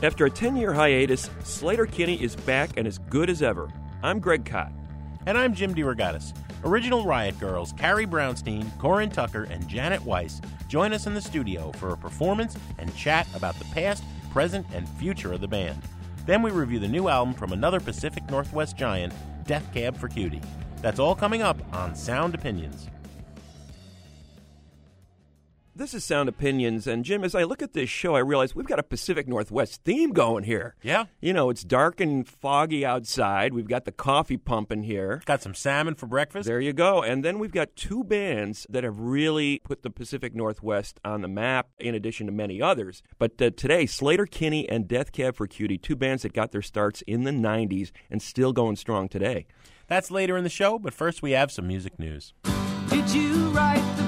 [0.00, 3.68] After a 10 year hiatus, Slater Kinney is back and as good as ever.
[4.00, 4.70] I'm Greg Kot.
[5.26, 6.34] And I'm Jim DeRogatis.
[6.64, 11.72] Original Riot Grrrls Carrie Brownstein, Corin Tucker, and Janet Weiss join us in the studio
[11.72, 15.82] for a performance and chat about the past, present, and future of the band.
[16.26, 19.12] Then we review the new album from another Pacific Northwest giant,
[19.46, 20.42] Death Cab for Cutie.
[20.80, 22.88] That's all coming up on Sound Opinions.
[25.78, 28.66] This is Sound Opinions, and Jim, as I look at this show, I realize we've
[28.66, 30.74] got a Pacific Northwest theme going here.
[30.82, 31.04] Yeah.
[31.20, 33.54] You know, it's dark and foggy outside.
[33.54, 35.22] We've got the coffee pumping here.
[35.24, 36.48] Got some salmon for breakfast?
[36.48, 37.00] There you go.
[37.00, 41.28] And then we've got two bands that have really put the Pacific Northwest on the
[41.28, 43.00] map, in addition to many others.
[43.20, 47.02] But uh, today, Sleater-Kinney and Death Cab for Cutie, two bands that got their starts
[47.02, 49.46] in the 90s and still going strong today.
[49.86, 52.34] That's later in the show, but first we have some music news.
[52.90, 54.07] Did you write the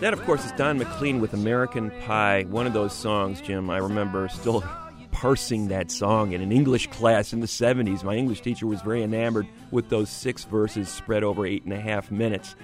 [0.00, 3.78] That, of course, is Don McLean with American Pie, one of those songs, Jim, I
[3.78, 4.62] remember still
[5.10, 8.04] parsing that song in an English class in the 70s.
[8.04, 11.80] My English teacher was very enamored with those six verses spread over eight and a
[11.80, 12.54] half minutes.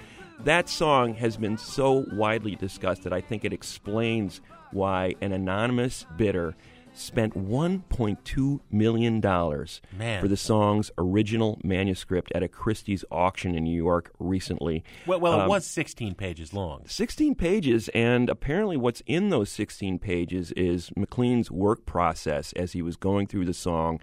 [0.45, 4.39] That song has been so widely discussed that I think it explains
[4.71, 6.55] why an anonymous bidder
[6.95, 10.21] spent $1.2 million Man.
[10.21, 14.83] for the song's original manuscript at a Christie's auction in New York recently.
[15.05, 16.83] Well, well it Um, was 16 pages long.
[16.87, 22.81] 16 pages, and apparently, what's in those 16 pages is McLean's work process as he
[22.81, 23.99] was going through the song,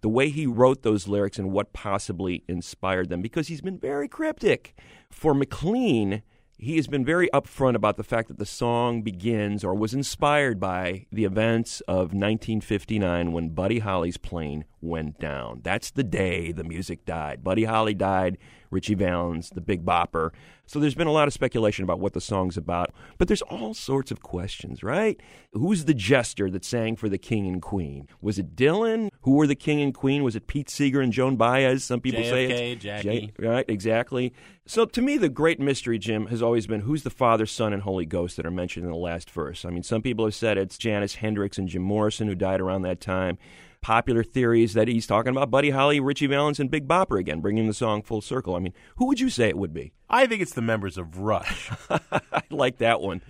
[0.00, 4.08] the way he wrote those lyrics, and what possibly inspired them, because he's been very
[4.08, 4.74] cryptic.
[5.10, 6.22] For McLean,
[6.58, 10.58] he has been very upfront about the fact that the song begins or was inspired
[10.58, 15.60] by the events of 1959 when Buddy Holly's plane went down.
[15.62, 17.44] That's the day the music died.
[17.44, 18.38] Buddy Holly died,
[18.70, 20.30] Ritchie Valens, the Big Bopper.
[20.66, 23.72] So there's been a lot of speculation about what the song's about, but there's all
[23.74, 25.20] sorts of questions, right?
[25.52, 28.08] Who's the jester that sang for the king and queen?
[28.20, 29.10] Was it Dylan?
[29.22, 30.22] Who were the king and queen?
[30.22, 31.84] Was it Pete Seeger and Joan Baez?
[31.84, 33.32] Some people say it's Jackie.
[33.38, 34.32] right, exactly.
[34.66, 37.82] So to me, the great mystery, Jim, has always been who's the Father, Son, and
[37.82, 39.64] Holy Ghost that are mentioned in the last verse.
[39.64, 42.82] I mean, some people have said it's Janice Hendricks and Jim Morrison who died around
[42.82, 43.38] that time.
[43.86, 47.68] Popular theories that he's talking about Buddy Holly, Ritchie Valens, and Big Bopper again, bringing
[47.68, 48.56] the song full circle.
[48.56, 49.92] I mean, who would you say it would be?
[50.10, 51.70] I think it's the members of Rush.
[51.88, 53.22] I like that one.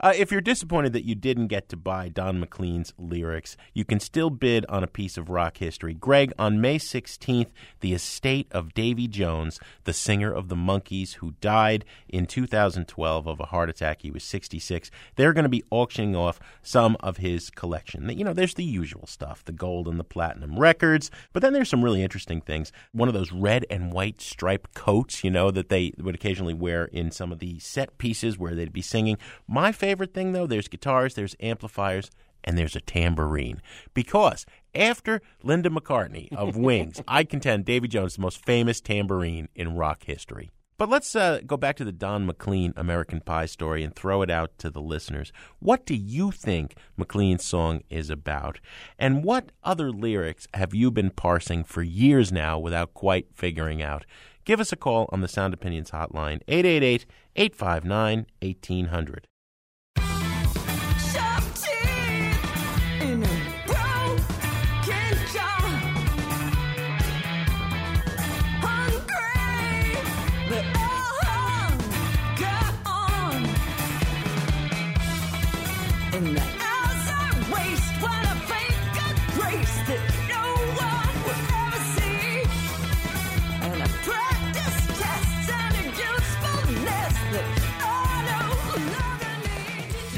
[0.00, 4.00] Uh, if you're disappointed that you didn't get to buy Don McLean's lyrics, you can
[4.00, 5.94] still bid on a piece of rock history.
[5.94, 7.50] Greg, on May 16th,
[7.80, 13.40] the estate of Davy Jones, the singer of the Monkees, who died in 2012 of
[13.40, 17.50] a heart attack, he was 66, they're going to be auctioning off some of his
[17.50, 18.08] collection.
[18.16, 21.68] You know, there's the usual stuff, the gold and the platinum records, but then there's
[21.68, 22.72] some really interesting things.
[22.92, 26.84] One of those red and white striped coats, you know, that they would occasionally wear
[26.86, 29.18] in some of the set pieces where they'd be singing.
[29.46, 29.83] My favorite
[30.14, 32.10] thing, though, there's guitars, there's amplifiers,
[32.42, 33.60] and there's a tambourine.
[33.94, 39.48] Because after Linda McCartney of Wings, I contend Davy Jones is the most famous tambourine
[39.54, 40.50] in rock history.
[40.76, 44.30] But let's uh, go back to the Don McLean American Pie story and throw it
[44.30, 45.32] out to the listeners.
[45.60, 48.58] What do you think McLean's song is about?
[48.98, 54.04] And what other lyrics have you been parsing for years now without quite figuring out?
[54.44, 57.06] Give us a call on the Sound Opinions hotline, 888
[57.36, 59.28] 859 1800.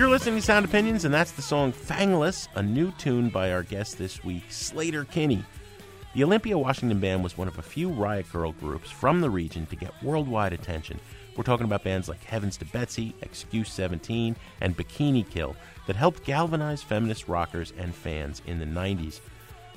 [0.07, 3.65] You're listening to Sound Opinions, and that's the song Fangless, a new tune by our
[3.65, 5.45] guest this week, Sleater-Kinney.
[6.15, 9.67] The Olympia Washington Band was one of a few Riot Grrrl groups from the region
[9.67, 11.01] to get worldwide attention.
[11.37, 15.57] We're talking about bands like Heavens to Betsy, Excuse 17, and Bikini Kill
[15.89, 19.19] that helped galvanize feminist rockers and fans in the 90s.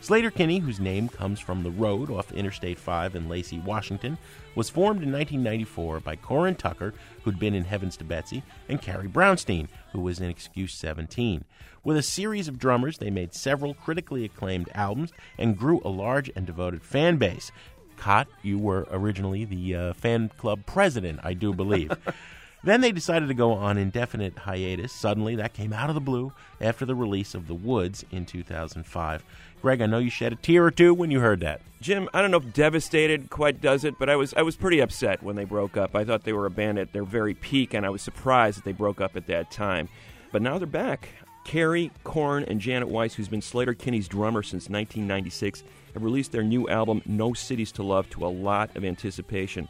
[0.01, 4.17] Sleater-Kinney, whose name comes from the road off Interstate 5 in Lacey, Washington,
[4.55, 6.93] was formed in 1994 by Corin Tucker,
[7.23, 11.43] who'd been in Heavens to Betsy, and Carrie Brownstein, who was in Excuse 17.
[11.83, 16.31] With a series of drummers, they made several critically acclaimed albums and grew a large
[16.35, 17.51] and devoted fan base.
[17.97, 21.91] Kot, you were originally the uh, fan club president, I do believe.
[22.63, 24.91] Then they decided to go on indefinite hiatus.
[24.91, 29.23] Suddenly, that came out of the blue after the release of The Woods in 2005.
[29.61, 31.61] Greg, I know you shed a tear or two when you heard that.
[31.81, 34.79] Jim, I don't know if devastated quite does it, but I was I was pretty
[34.79, 35.95] upset when they broke up.
[35.95, 38.65] I thought they were a band at their very peak, and I was surprised that
[38.65, 39.87] they broke up at that time.
[40.31, 41.09] But now they're back.
[41.45, 45.63] Carrie, Corin, and Janet Weiss, who's been Sleater-Kinney's drummer since 1996,
[45.93, 49.67] have released their new album, No Cities to Love, to a lot of anticipation.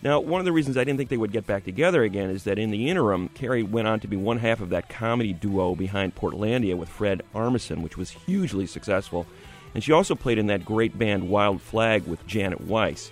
[0.00, 2.44] Now, one of the reasons I didn't think they would get back together again is
[2.44, 5.74] that in the interim, Carrie went on to be one half of that comedy duo
[5.74, 9.26] behind Portlandia with Fred Armisen, which was hugely successful.
[9.74, 13.10] And she also played in that great band Wild Flag with Janet Weiss.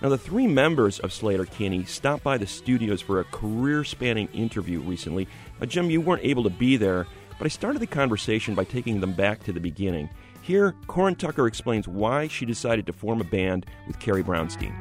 [0.00, 4.80] Now, the three members of Sleater-Kinney stopped by the studios for a career spanning interview
[4.80, 5.26] recently.
[5.60, 7.06] Uh, Jim, you weren't able to be there,
[7.38, 10.08] but I started the conversation by taking them back to the beginning.
[10.40, 14.72] Here, Corin Tucker explains why she decided to form a band with Carrie Brownstein.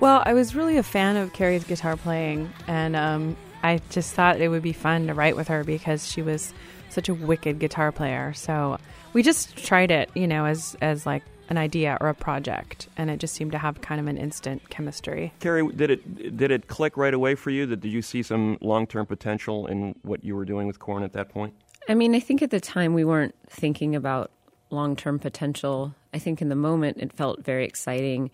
[0.00, 4.40] Well, I was really a fan of Carrie's guitar playing, and um, I just thought
[4.40, 6.54] it would be fun to write with her because she was
[6.88, 8.32] such a wicked guitar player.
[8.32, 8.78] So
[9.12, 13.10] we just tried it, you know, as as like an idea or a project, and
[13.10, 15.34] it just seemed to have kind of an instant chemistry.
[15.38, 17.66] Carrie, did it did it click right away for you?
[17.66, 21.04] That did you see some long term potential in what you were doing with Corin
[21.04, 21.52] at that point?
[21.90, 24.30] I mean, I think at the time we weren't thinking about
[24.70, 25.94] long term potential.
[26.14, 28.30] I think in the moment it felt very exciting.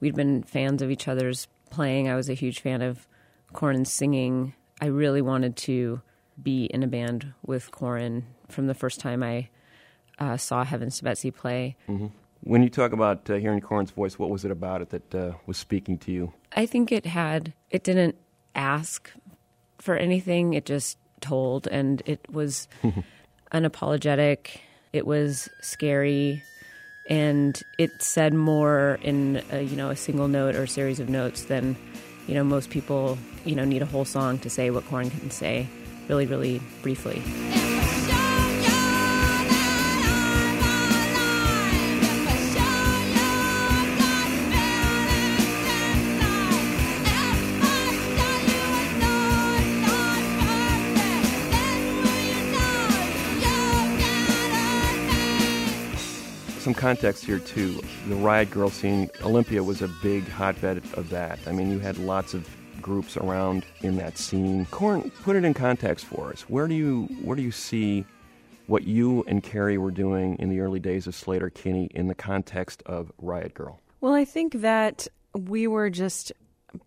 [0.00, 2.08] We'd been fans of each other's playing.
[2.08, 3.06] I was a huge fan of
[3.52, 4.54] Corin's singing.
[4.80, 6.00] I really wanted to
[6.40, 9.48] be in a band with Corin from the first time I
[10.18, 11.76] uh, saw Heavens to Betsy play.
[12.40, 15.32] When you talk about uh, hearing Corin's voice, what was it about it that uh,
[15.46, 16.32] was speaking to you?
[16.52, 18.16] I think it had, it didn't
[18.54, 19.10] ask
[19.78, 22.68] for anything, it just told, and it was
[23.52, 24.58] unapologetic.
[24.92, 26.42] It was scary,
[27.08, 31.08] and it said more in a, you know a single note or a series of
[31.08, 31.76] notes than
[32.26, 35.30] you know most people you know need a whole song to say what Corin can
[35.30, 35.66] say,
[36.08, 37.22] really, really briefly.
[56.78, 57.80] Context here too.
[58.06, 61.40] The Riot Grrrl scene, Olympia was a big hotbed of that.
[61.46, 62.48] I mean, you had lots of
[62.80, 64.64] groups around in that scene.
[64.66, 66.42] Corin, put it in context for us.
[66.42, 68.06] Where do you where do you see
[68.68, 72.84] what you and Carrie were doing in the early days of Sleater-Kinney in the context
[72.86, 73.78] of Riot Grrrl?
[74.00, 76.32] Well, I think that we were just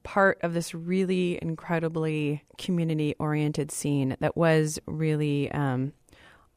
[0.03, 5.91] part of this really incredibly community oriented scene that was really um,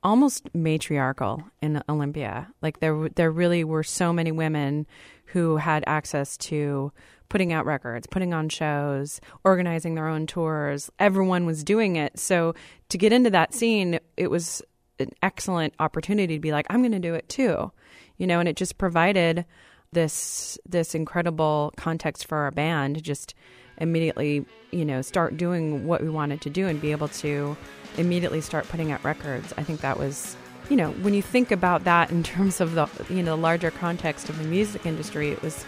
[0.04, 2.48] almost matriarchal in Olympia.
[2.62, 4.86] Like there, there really were so many women
[5.26, 6.92] who had access to
[7.28, 10.90] putting out records, putting on shows, organizing their own tours.
[10.98, 12.18] Everyone was doing it.
[12.18, 12.54] So
[12.90, 14.62] to get into that scene, it was
[15.00, 17.72] an excellent opportunity to be like, I'm going to do it too,
[18.18, 18.38] you know.
[18.38, 19.44] And it just provided
[19.92, 23.34] this this incredible context for our band just
[23.78, 27.56] immediately, you know, start doing what we wanted to do and be able to
[27.98, 29.52] immediately start putting out records.
[29.56, 30.36] I think that was,
[30.68, 33.70] you know, when you think about that in terms of the you know the larger
[33.70, 35.64] context of the music industry, it was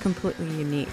[0.00, 0.88] completely unique.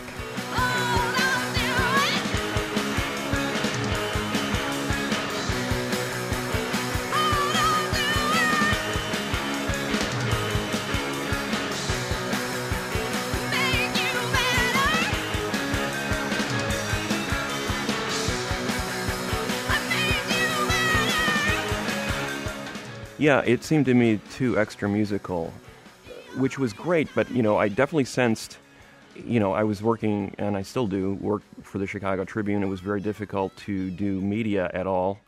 [23.27, 25.53] Yeah, it seemed to me too extra musical,
[26.37, 27.09] which was great.
[27.13, 28.57] But you know, I definitely sensed,
[29.17, 32.63] you know, I was working and I still do work for the Chicago Tribune.
[32.63, 35.19] It was very difficult to do media at all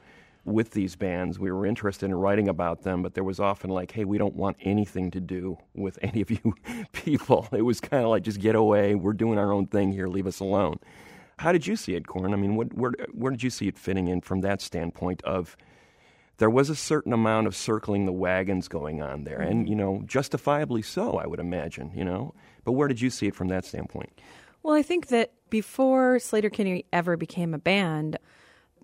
[0.45, 1.39] with these bands.
[1.39, 4.37] We were interested in writing about them, but there was often like, "Hey, we don't
[4.37, 6.55] want anything to do with any of you
[6.93, 8.95] people." It was kind of like, "Just get away.
[8.95, 10.07] We're doing our own thing here.
[10.07, 10.79] Leave us alone."
[11.39, 12.33] How did you see it, Corin?
[12.33, 15.57] I mean, what, where where did you see it fitting in from that standpoint of
[16.39, 19.69] there was a certain amount of circling the wagons going on there, and mm.
[19.69, 21.91] you know, justifiably so, I would imagine.
[21.93, 24.11] You know, but where did you see it from that standpoint?
[24.63, 28.17] Well, I think that before Sleater-Kinney ever became a band,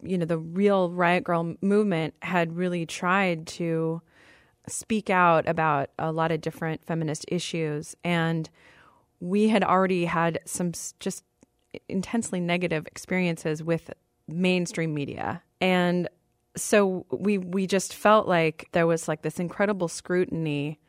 [0.02, 4.02] you know, the real Riot Grrrl movement had really tried to
[4.68, 7.96] speak out about a lot of different feminist issues.
[8.04, 8.50] And
[9.20, 11.24] we had already had some just
[11.90, 13.92] intensely negative experiences with
[14.28, 15.44] mainstream media.
[15.62, 16.10] And
[16.56, 20.80] so we we just felt like there was like this incredible scrutiny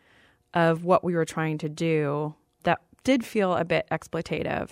[0.55, 4.71] of what we were trying to do that did feel a bit exploitative.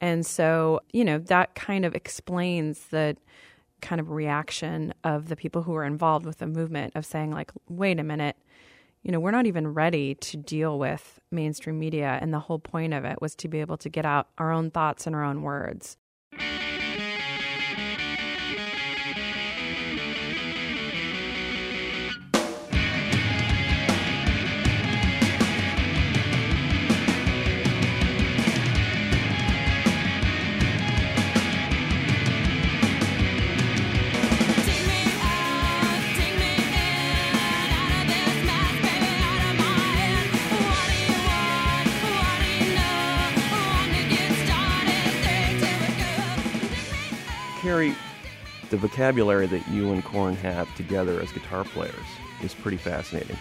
[0.00, 3.16] And so, you know, that kind of explains the
[3.80, 7.52] kind of reaction of the people who were involved with the movement of saying, like,
[7.68, 8.36] wait a minute,
[9.02, 12.18] you know, we're not even ready to deal with mainstream media.
[12.20, 14.70] And the whole point of it was to be able to get out our own
[14.70, 15.96] thoughts and our own words.
[48.84, 51.94] Vocabulary that you and Corin have together as guitar players
[52.42, 53.38] is pretty fascinating.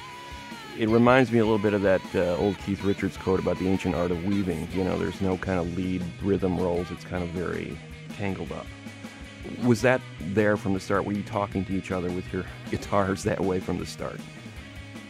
[0.79, 3.67] It reminds me a little bit of that uh, old Keith Richards quote about the
[3.67, 4.69] ancient art of weaving.
[4.71, 7.77] You know, there's no kind of lead rhythm rolls, it's kind of very
[8.15, 8.65] tangled up.
[9.65, 11.03] Was that there from the start?
[11.03, 14.21] Were you talking to each other with your guitars that way from the start?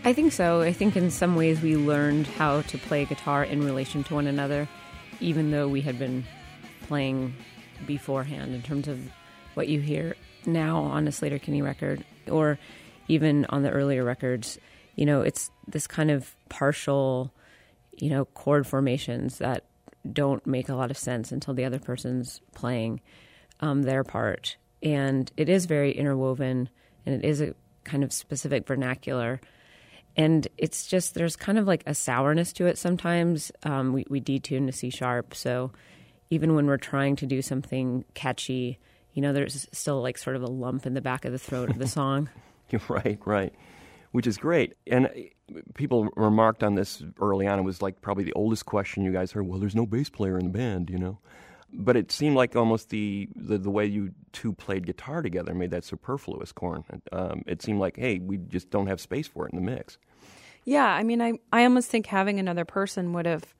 [0.03, 0.61] I think so.
[0.61, 4.25] I think in some ways we learned how to play guitar in relation to one
[4.25, 4.67] another,
[5.19, 6.25] even though we had been
[6.87, 7.35] playing
[7.85, 8.99] beforehand in terms of
[9.53, 12.57] what you hear now on a Sleater-Kinney record or
[13.07, 14.57] even on the earlier records.
[14.95, 17.33] You know, it's this kind of partial,
[17.97, 19.63] you know, chord formations that
[20.11, 23.01] don't make a lot of sense until the other person's playing
[23.59, 24.57] um, their part.
[24.81, 26.69] And it is very interwoven
[27.05, 29.39] and it is a kind of specific vernacular.
[30.15, 33.51] And it's just, there's kind of like a sourness to it sometimes.
[33.63, 35.33] Um, we, we detune to C sharp.
[35.33, 35.71] So
[36.29, 38.79] even when we're trying to do something catchy,
[39.13, 41.69] you know, there's still like sort of a lump in the back of the throat
[41.69, 42.29] of the song.
[42.89, 43.53] right, right.
[44.11, 44.73] Which is great.
[44.87, 47.59] And uh, people remarked on this early on.
[47.59, 49.47] It was like probably the oldest question you guys heard.
[49.47, 51.19] Well, there's no bass player in the band, you know.
[51.75, 55.71] But it seemed like almost the, the, the way you two played guitar together made
[55.71, 56.83] that superfluous, Corin.
[57.11, 59.97] Um, it seemed like, hey, we just don't have space for it in the mix.
[60.65, 63.55] Yeah, I mean, I, I almost think having another person would have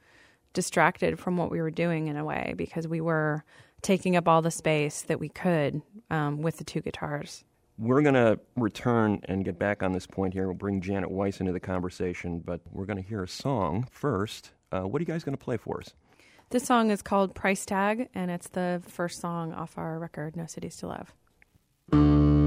[0.53, 3.43] distracted from what we were doing in a way because we were
[3.83, 7.43] taking up all the space that we could um, with the two guitars.
[7.77, 10.45] We're going to return and get back on this point here.
[10.45, 14.51] We'll bring Janet Weiss into the conversation, but we're going to hear a song first.
[14.71, 15.93] Uh, what are you guys going to play for us?
[16.49, 20.45] This song is called Price Tag, and it's the first song off our record, No
[20.45, 22.42] Cities to Love.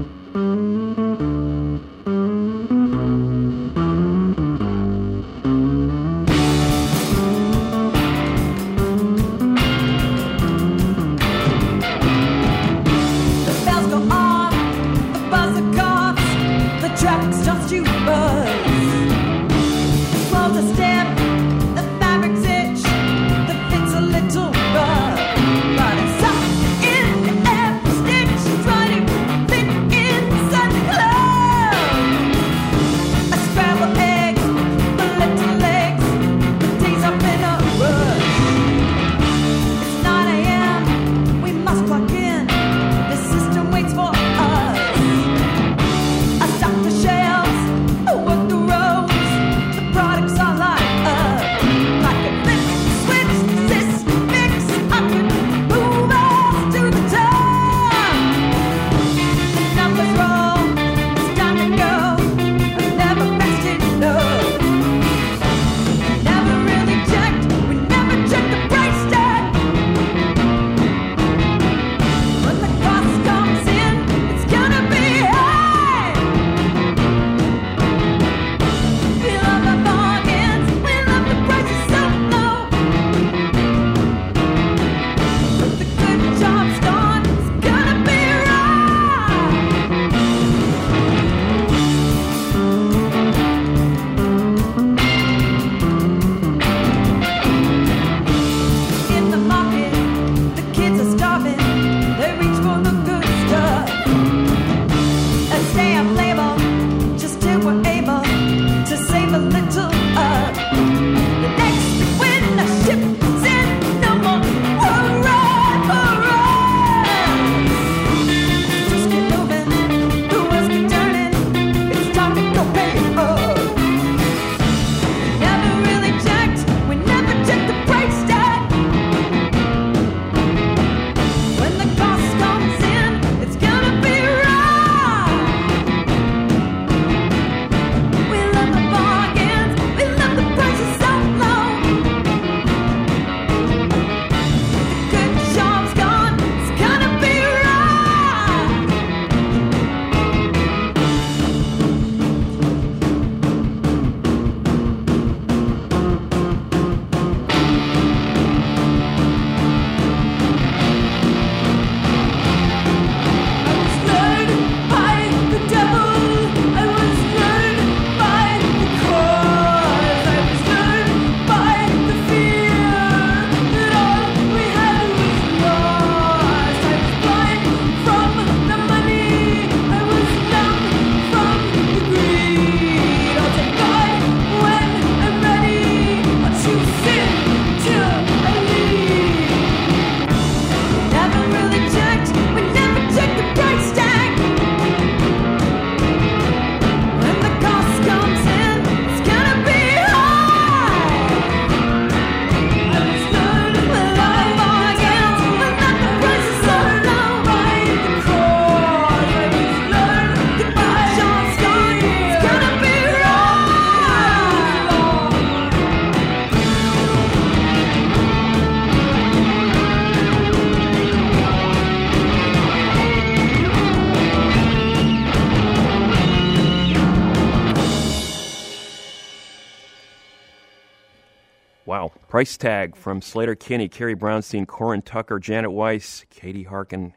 [232.37, 237.15] Price tag from Sleater-Kinney, Carrie Brownstein, Corin Tucker, Janet Weiss, Katie Harkin.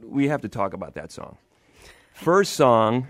[0.00, 1.36] We have to talk about that song.
[2.12, 3.08] First song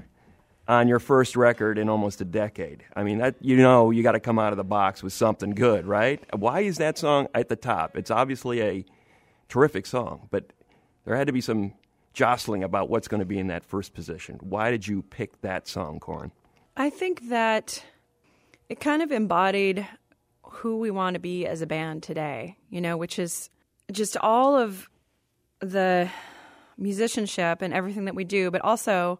[0.66, 2.85] on your first record in almost a decade.
[2.96, 5.50] I mean, that you know you got to come out of the box with something
[5.50, 6.24] good, right?
[6.35, 7.98] Why is that song at the top?
[7.98, 8.87] It's obviously a
[9.50, 10.54] terrific song, but
[11.04, 11.74] there had to be some
[12.14, 14.38] jostling about what's going to be in that first position.
[14.40, 16.33] Why did you pick that song, Corin?
[16.78, 17.85] I think that
[18.70, 19.87] it kind of embodied
[20.61, 23.49] who we want to be as a band today, you know, which is
[23.90, 24.90] just all of
[25.61, 26.11] the
[26.77, 29.18] musicianship and everything that we do, but also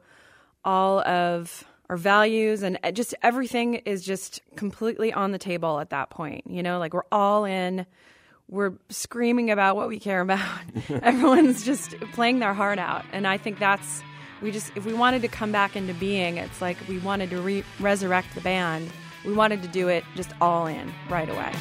[0.67, 5.89] all of our values and uh, just everything is just completely on the table at
[5.89, 6.47] that point.
[6.47, 7.87] You know, like we're all in,
[8.49, 10.47] we're screaming about what we care about.
[11.03, 13.07] Everyone's just playing their heart out.
[13.13, 14.03] And I think that's,
[14.43, 17.41] we just, if we wanted to come back into being, it's like we wanted to
[17.41, 18.91] re- resurrect the band.
[19.25, 21.53] We wanted to do it just all in right away.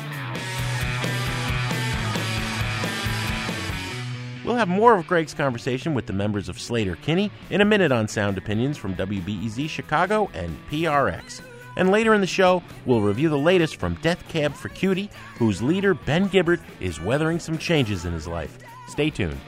[4.45, 8.07] We'll have more of Greg's conversation with the members of Sleater-Kinney in a minute on
[8.07, 11.41] Sound Opinions from WBEZ Chicago and PRX.
[11.75, 15.61] And later in the show, we'll review the latest from Death Cab for Cutie, whose
[15.61, 18.57] leader, Ben Gibbard, is weathering some changes in his life.
[18.87, 19.39] Stay tuned.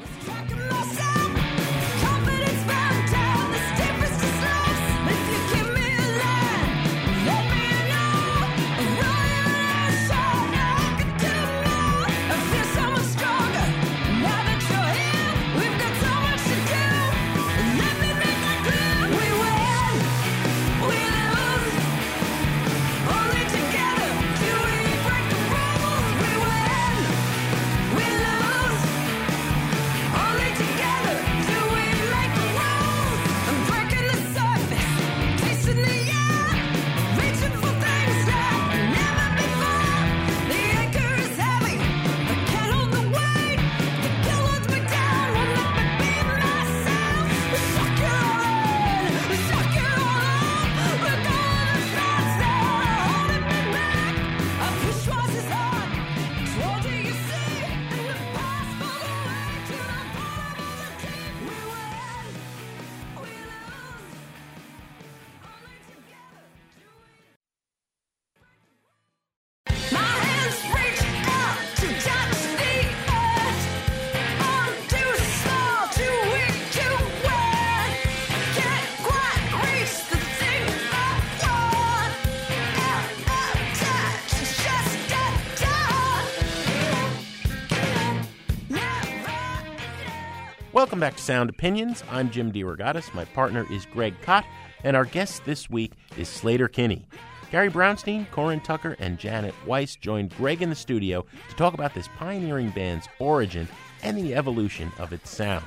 [91.02, 92.04] Back to Sound Opinions.
[92.12, 93.12] I'm Jim DeRogatis.
[93.16, 94.46] My partner is Greg Kot,
[94.84, 97.08] and our guest this week is Slater Kinney.
[97.50, 101.96] Carrie Brownstein, Corin Tucker, and Janet Weiss joined Greg in the studio to talk about
[101.96, 103.68] this pioneering band's origin
[104.04, 105.66] and the evolution of its sound.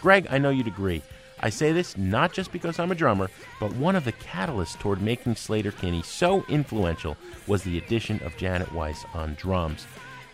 [0.00, 1.02] Greg, I know you'd agree.
[1.40, 5.02] I say this not just because I'm a drummer, but one of the catalysts toward
[5.02, 7.16] making Sleater-Kinney so influential
[7.48, 9.88] was the addition of Janet Weiss on drums.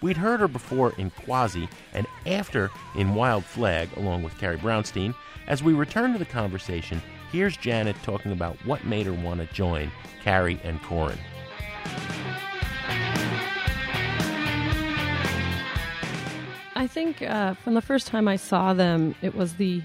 [0.05, 5.15] We'd heard her before in Quasi and after in Wild Flag, along with Carrie Brownstein.
[5.47, 7.01] As we return to the conversation,
[7.33, 9.91] here's Janet talking about what made her want to join
[10.23, 11.17] Carrie and Corin.
[16.77, 19.81] I think uh, from the first time I saw them, it was the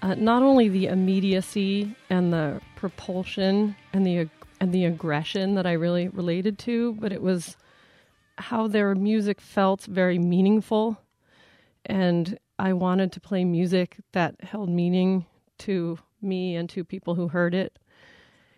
[0.00, 4.28] uh, not only the immediacy and the propulsion and the
[4.60, 7.56] and the aggression that I really related to, but it was
[8.38, 10.98] how their music felt very meaningful,
[11.84, 15.26] and I wanted to play music that held meaning
[15.58, 17.78] to me and to people who heard it.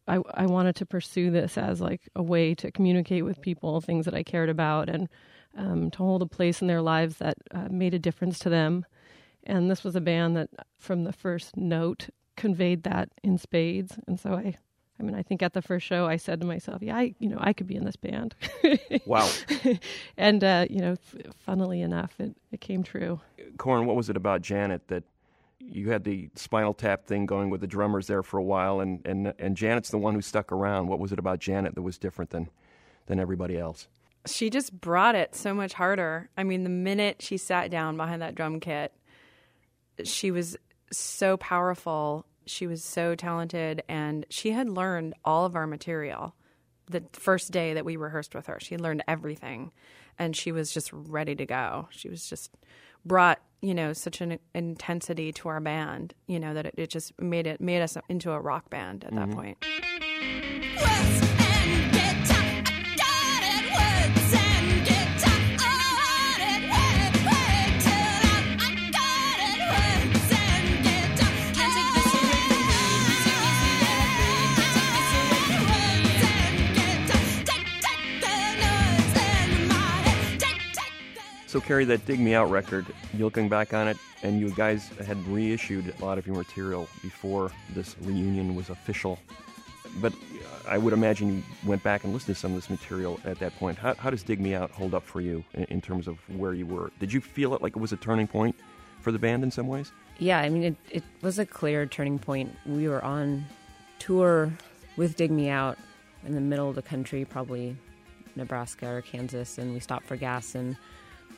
[0.09, 4.05] I, I wanted to pursue this as like a way to communicate with people things
[4.05, 5.09] that I cared about and
[5.57, 8.87] um, to hold a place in their lives that uh, made a difference to them.
[9.43, 13.99] And this was a band that, from the first note, conveyed that in spades.
[14.07, 14.57] And so I,
[14.99, 17.29] I mean, I think at the first show, I said to myself, "Yeah, I, you
[17.29, 18.35] know, I could be in this band."
[19.05, 19.31] Wow.
[20.17, 23.21] and uh, you know, f- funnily enough, it, it came true.
[23.57, 25.05] Corin, what was it about Janet that
[25.61, 29.07] you had the Spinal Tap thing going with the drummers there for a while, and,
[29.07, 30.89] and and Janet's the one who stuck around.
[30.89, 32.49] What was it about Janet that was different than
[33.07, 33.87] than everybody else?
[34.27, 36.29] she just brought it so much harder.
[36.37, 38.93] I mean, the minute she sat down behind that drum kit,
[40.05, 40.57] she was
[40.93, 42.27] so powerful.
[42.47, 46.35] She was so talented, and she had learned all of our material
[46.89, 48.59] the first day that we rehearsed with her.
[48.61, 49.73] She had learned everything,
[50.19, 51.89] and she was just ready to go.
[51.91, 52.53] She was just
[53.05, 57.19] brought, you know, such an intensity to our band, you know, that it, it just
[57.21, 59.35] made it made us into a rock band at that mm-hmm.
[59.35, 59.65] point.
[60.81, 61.26] Words
[81.57, 84.89] So, Carrie, that Dig Me Out record, you looking back on it, and you guys
[85.07, 89.19] had reissued a lot of your material before this reunion was official.
[90.03, 90.13] But
[90.69, 93.57] I would imagine you went back and listened to some of this material at that
[93.57, 93.79] point.
[93.79, 96.53] How, how does Dig Me Out hold up for you in, in terms of where
[96.53, 96.91] you were?
[97.01, 98.55] Did you feel it like it was a turning point
[99.01, 99.93] for the band in some ways?
[100.19, 102.55] Yeah, I mean, it, it was a clear turning point.
[102.67, 103.47] We were on
[103.99, 104.53] tour
[104.99, 105.79] with Dig Me Out
[106.27, 107.75] in the middle of the country, probably
[108.35, 110.77] Nebraska or Kansas, and we stopped for gas and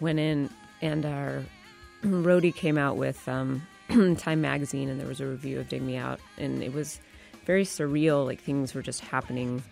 [0.00, 1.44] went in, and our
[2.04, 3.66] roadie came out with um,
[4.18, 7.00] Time Magazine, and there was a review of Dig Me Out, and it was
[7.44, 8.24] very surreal.
[8.24, 9.62] Like things were just happening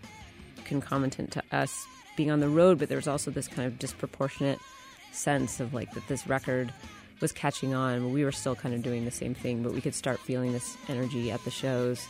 [0.64, 1.86] concomitant to us
[2.16, 4.58] being on the road, but there was also this kind of disproportionate
[5.12, 6.72] sense of like that this record
[7.20, 8.12] was catching on.
[8.12, 10.76] We were still kind of doing the same thing, but we could start feeling this
[10.88, 12.06] energy at the shows.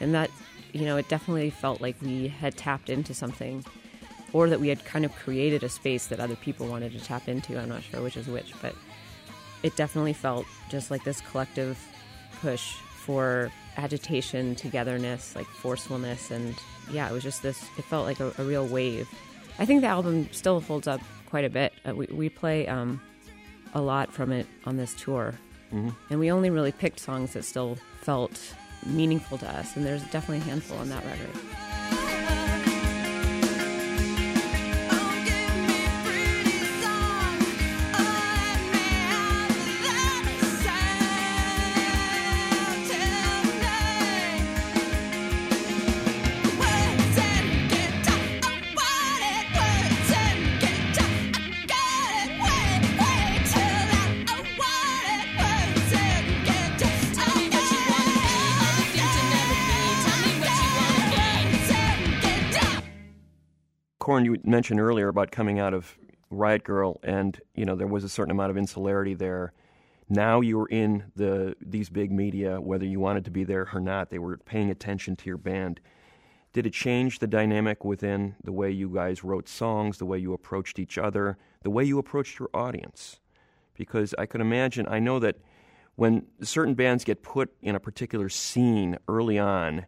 [0.00, 0.30] And that,
[0.72, 3.64] you know, it definitely felt like we had tapped into something
[4.32, 7.28] or that we had kind of created a space that other people wanted to tap
[7.28, 7.58] into.
[7.58, 8.74] I'm not sure which is which, but
[9.62, 11.78] it definitely felt just like this collective
[12.40, 16.30] push for agitation, togetherness, like forcefulness.
[16.30, 16.54] And
[16.90, 19.08] yeah, it was just this, it felt like a, a real wave.
[19.58, 21.72] I think the album still holds up quite a bit.
[21.86, 23.00] Uh, we, we play um,
[23.74, 25.34] a lot from it on this tour.
[26.10, 29.76] And we only really picked songs that still felt meaningful to us.
[29.76, 31.69] And there's definitely a handful on that record.
[64.10, 65.96] Corin, you mentioned earlier about coming out of
[66.30, 69.52] Riot Grrrl, and you know there was a certain amount of insularity there.
[70.08, 73.78] Now you were in the these big media, whether you wanted to be there or
[73.78, 75.78] not, they were paying attention to your band.
[76.52, 80.32] Did it change the dynamic within the way you guys wrote songs, the way you
[80.32, 83.20] approached each other, the way you approached your audience?
[83.76, 85.36] Because I could imagine, I know that
[85.94, 89.86] when certain bands get put in a particular scene early on,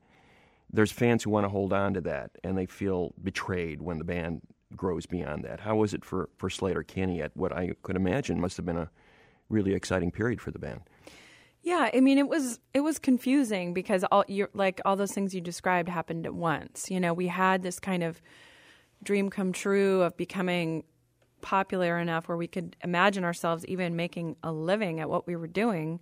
[0.72, 4.04] there's fans who want to hold on to that and they feel betrayed when the
[4.04, 4.40] band
[4.74, 5.60] grows beyond that.
[5.60, 8.90] How was it for, for Sleater-Kinney at what I could imagine must have been a
[9.48, 10.80] really exciting period for the band?
[11.62, 15.32] Yeah, I mean it was it was confusing because all you like all those things
[15.32, 16.90] you described happened at once.
[16.90, 18.20] You know, we had this kind of
[19.04, 20.82] dream come true of becoming
[21.40, 25.46] popular enough where we could imagine ourselves even making a living at what we were
[25.46, 26.00] doing.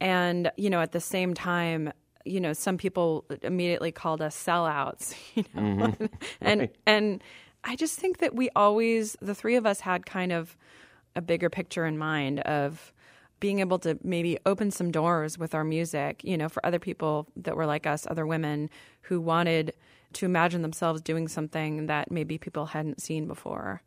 [0.00, 1.92] And, you know, at the same time,
[2.26, 5.88] you know, some people immediately called us sellouts, you know.
[5.88, 6.06] Mm-hmm.
[6.40, 6.74] and Right.
[6.86, 7.22] and
[7.64, 10.56] I just think that we always the three of us had kind of
[11.14, 12.92] a bigger picture in mind of
[13.40, 17.26] being able to maybe open some doors with our music, you know, for other people
[17.36, 18.70] that were like us, other women
[19.02, 19.74] who wanted
[20.14, 23.82] to imagine themselves doing something that maybe people hadn't seen before.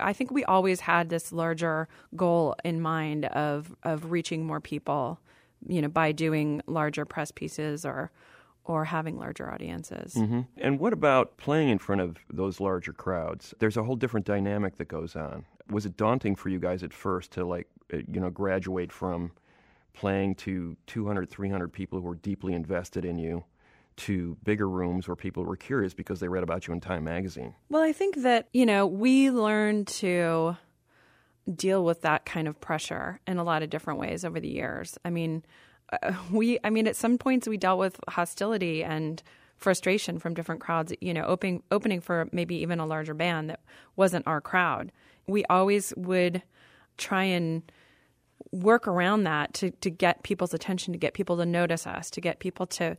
[0.00, 5.18] I think we always had this larger goal in mind of of reaching more people,
[5.66, 8.10] you know, by doing larger press pieces or
[8.64, 10.16] or having larger audiences.
[10.56, 13.54] And what about playing in front of those larger crowds?
[13.60, 15.44] There's a whole different dynamic that goes on.
[15.70, 19.30] Was it daunting for you guys at first to like, uh, you know, graduate from
[19.92, 23.44] playing to 200, 300 people who were deeply invested in you
[23.96, 27.54] to bigger rooms where people were curious because they read about you in Time magazine?
[27.70, 30.56] Well, I think that, you know, we learned to
[31.54, 34.98] deal with that kind of pressure in a lot of different ways over the years.
[35.04, 35.44] I mean,
[35.92, 39.22] uh, we I mean at some points we dealt with hostility and
[39.56, 43.60] frustration from different crowds, you know, opening opening for maybe even a larger band that
[43.96, 44.92] wasn't our crowd.
[45.26, 46.42] We always would
[46.98, 47.62] try and
[48.52, 52.20] work around that to to get people's attention, to get people to notice us, to
[52.20, 52.96] get people to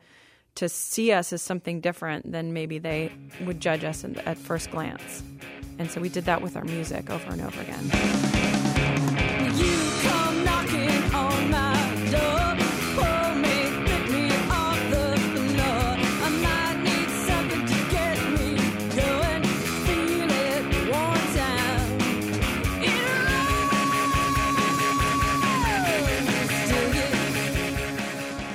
[0.55, 5.21] to see us as something different than maybe they would judge us at first glance.
[5.77, 8.36] And so we did that with our music over and over again.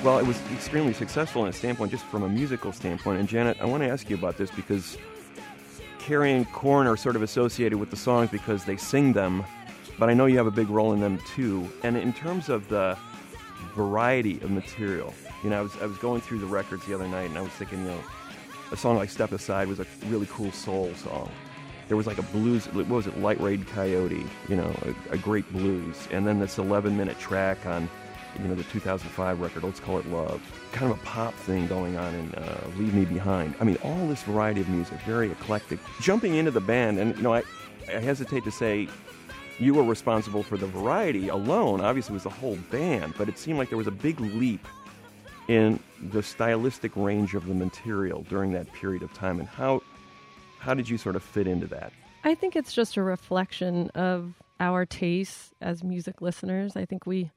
[0.04, 3.20] Well, it was extremely successful in a standpoint, just from a musical standpoint.
[3.20, 4.98] And Janet, I want to ask you about this because
[6.00, 9.44] Carrie and Corin are sort of associated with the songs because they sing them,
[9.98, 11.68] but I know you have a big role in them too.
[11.82, 12.96] And in terms of the
[13.74, 17.08] variety of material, you know, I was I was going through the records the other
[17.08, 18.00] night, and I was thinking, you know,
[18.70, 21.30] a song like "Step Aside" was a really cool soul song.
[21.88, 22.66] there was like a blues.
[22.66, 23.18] What was it?
[23.18, 24.24] Light Rail Coyote.
[24.48, 24.74] You know,
[25.10, 27.88] a, a great blues, and then this 11 minute track on,
[28.40, 29.64] you know, the 2005 record.
[29.64, 30.40] Let's call it Love.
[30.72, 33.54] Kind of a pop thing going on in uh, Leave Me Behind.
[33.60, 35.78] I mean, all this variety of music, very eclectic.
[36.00, 37.42] Jumping into the band, and you know, I,
[37.88, 38.88] I hesitate to say
[39.58, 41.80] you were responsible for the variety alone.
[41.80, 44.66] Obviously, it was the whole band, but it seemed like there was a big leap
[45.48, 45.78] in
[46.10, 49.40] the stylistic range of the material during that period of time.
[49.40, 49.82] And how
[50.58, 51.92] how did you sort of fit into that?
[52.24, 56.76] I think it's just a reflection of our tastes as music listeners.
[56.76, 57.32] I think we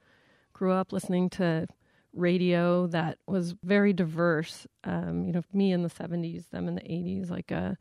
[0.54, 1.68] grew up listening to
[2.14, 4.68] radio that was very diverse.
[4.84, 7.74] Um, you know, me in the 70s, them in the 80s, like uh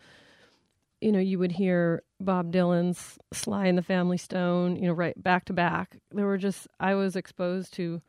[1.05, 5.23] you know, you would hear Bob Dylan's Sly and the Family Stone, you know, right
[5.23, 5.99] back to back.
[6.11, 8.01] There were just I was exposed to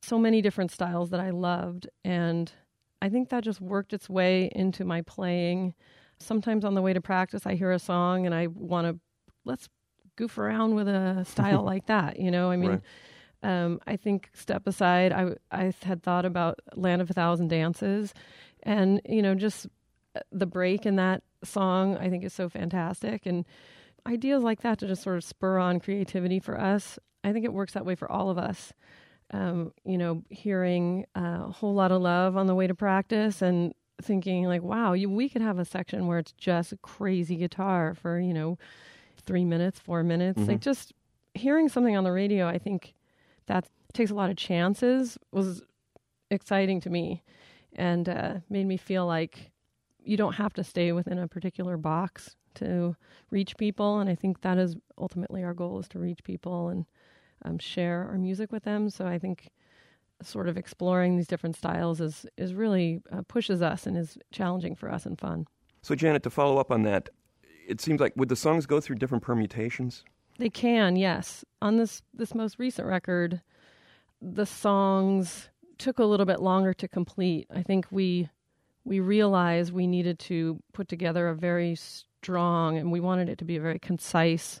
[0.00, 2.50] so many different styles that I loved and
[3.02, 5.74] I think that just worked its way into my playing.
[6.18, 8.98] Sometimes on the way to practice I hear a song and I want to
[9.44, 9.68] let's
[10.16, 12.50] goof around with a style like that, you know?
[12.50, 12.80] I mean,
[13.42, 13.62] Right.
[13.64, 18.14] um, I think step aside, I I had thought about Land of a Thousand Dances,
[18.62, 19.66] and you know just
[20.16, 23.44] uh, the break in that song I think is so fantastic, and
[24.06, 26.98] ideas like that to just sort of spur on creativity for us.
[27.24, 28.72] I think it works that way for all of us.
[29.30, 33.42] Um, you know, hearing uh, a whole lot of love on the way to practice
[33.42, 37.94] and thinking like, wow, you, we could have a section where it's just crazy guitar
[37.94, 38.56] for you know
[39.26, 40.92] three minutes, four minutes, like just
[41.34, 42.46] hearing something on the radio.
[42.48, 42.94] I think
[43.46, 45.62] that takes a lot of chances was
[46.30, 47.22] exciting to me
[47.74, 49.50] and uh, made me feel like
[50.04, 52.96] you don't have to stay within a particular box to
[53.30, 56.86] reach people and i think that is ultimately our goal is to reach people and
[57.44, 59.50] um, share our music with them so i think
[60.22, 64.74] sort of exploring these different styles is is really uh, pushes us and is challenging
[64.74, 65.46] for us and fun
[65.82, 67.08] So, Janet, to follow up on that,
[67.68, 70.04] it seems like would the songs go through different permutations?
[70.38, 71.44] They can, yes.
[71.62, 73.40] On this this most recent record,
[74.20, 77.46] the songs took a little bit longer to complete.
[77.54, 78.28] I think we
[78.88, 83.44] we realized we needed to put together a very strong and we wanted it to
[83.44, 84.60] be a very concise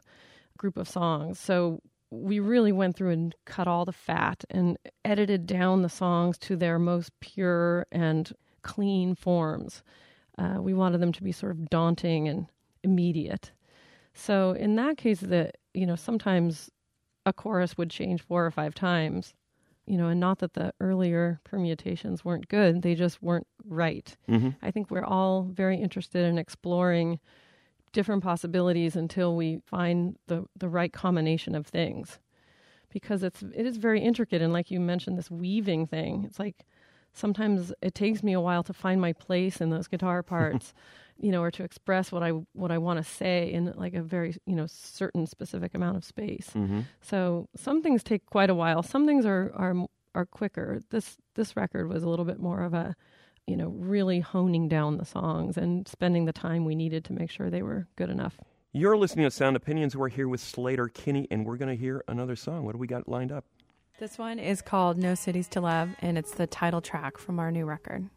[0.58, 1.40] group of songs.
[1.40, 6.36] So we really went through and cut all the fat and edited down the songs
[6.38, 8.30] to their most pure and
[8.62, 9.82] clean forms.
[10.36, 12.46] Uh, we wanted them to be sort of daunting and
[12.84, 13.52] immediate.
[14.14, 16.70] So in that case, the you know sometimes
[17.24, 19.34] a chorus would change four or five times,
[19.88, 24.16] you know, and not that the earlier permutations weren't good; they just weren't right.
[24.28, 24.50] Mm-hmm.
[24.62, 27.18] I think we're all very interested in exploring
[27.92, 32.18] different possibilities until we find the the right combination of things,
[32.90, 36.24] because it's it is very intricate and like you mentioned, this weaving thing.
[36.24, 36.66] It's like
[37.14, 40.74] sometimes it takes me a while to find my place in those guitar parts
[41.18, 44.02] you know or to express what i what i want to say in like a
[44.02, 46.80] very you know certain specific amount of space mm-hmm.
[47.00, 49.74] so some things take quite a while some things are are
[50.14, 52.94] are quicker this this record was a little bit more of a
[53.46, 57.30] you know really honing down the songs and spending the time we needed to make
[57.30, 58.38] sure they were good enough
[58.72, 59.96] You're listening to Sound Opinions.
[59.96, 62.66] We're here with Sleater-Kinney, and we're going to hear another song.
[62.66, 63.46] What do we got lined up?
[63.98, 67.50] This one is called No Cities to Love, and it's the title track from our
[67.50, 68.10] new record.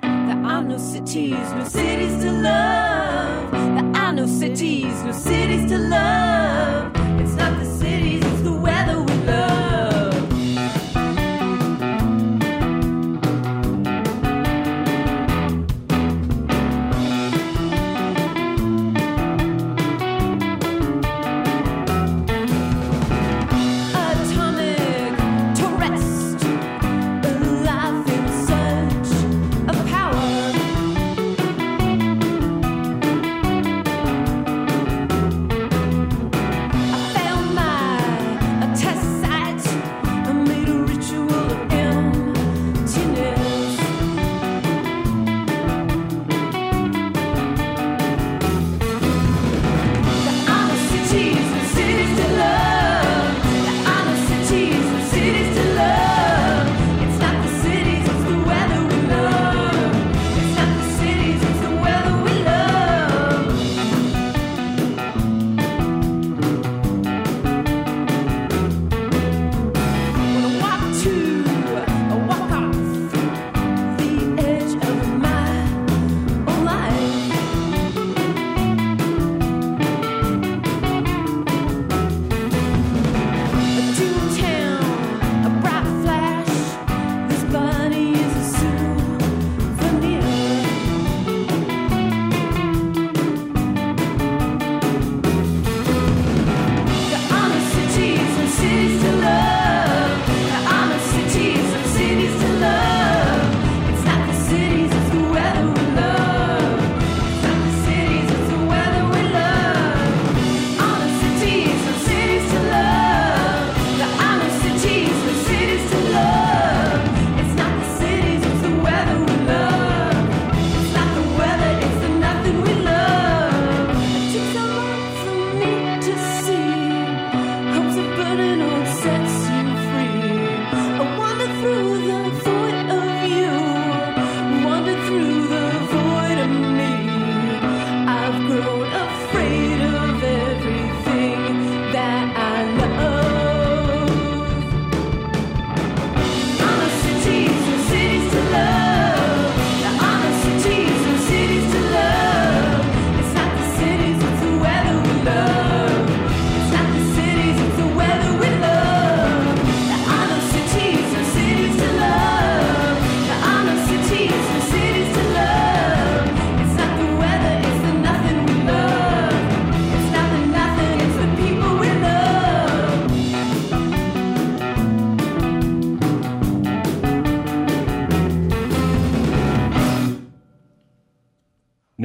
[0.00, 0.10] There
[0.44, 3.50] are no cities, no cities to love.
[3.50, 6.92] There are no cities, no cities to love.
[7.20, 7.57] It's not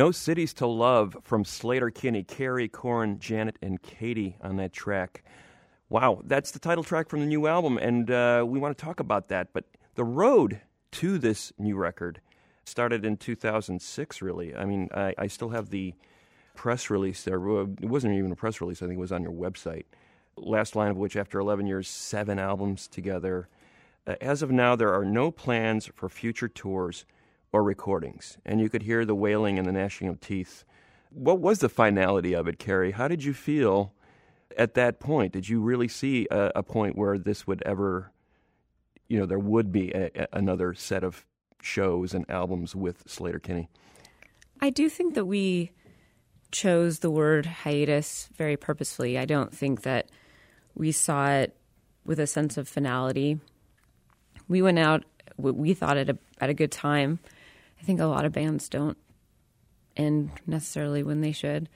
[0.04, 5.24] No Cities to Love from Sleater-Kinney, Carrie, Corin, Janet, and Katie on that track.
[5.88, 9.00] Wow, that's the title track from the new album, and uh, we want to talk
[9.00, 9.54] about that.
[9.54, 9.64] But
[9.96, 10.60] the road
[10.92, 12.20] to this new record
[12.66, 14.54] started in 2006, really.
[14.54, 15.94] I mean, I, I still have the
[16.54, 17.38] press release there.
[17.62, 19.86] It wasn't even a press release, I think it was on your website.
[20.36, 23.48] Last line of which, after 11 years, seven albums together.
[24.06, 27.06] Uh, as of now, there are no plans for future tours
[27.54, 28.38] or recordings.
[28.46, 30.66] And you could hear the wailing and the gnashing of teeth.
[31.12, 32.92] What was the finality of it, Carrie?
[32.92, 33.94] How did you feel
[34.58, 35.32] at that point?
[35.32, 38.12] Did you really see a, a point where this would ever,
[39.08, 41.26] you know, there would be a, a- another set of
[41.62, 43.70] shows and albums with Sleater-Kinney?
[44.60, 45.72] I do think that we
[46.52, 49.18] chose the word hiatus very purposefully.
[49.18, 50.10] I don't think that
[50.76, 51.56] we saw it
[52.06, 53.40] with a sense of finality.
[54.48, 55.04] We went out,
[55.38, 57.20] we- thought at a, at a good time.
[57.84, 58.98] I think a lot of bands don't
[59.98, 61.68] end necessarily when they should.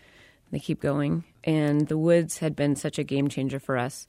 [0.51, 1.25] They keep going.
[1.43, 4.07] And The Woods had been such a game changer for us.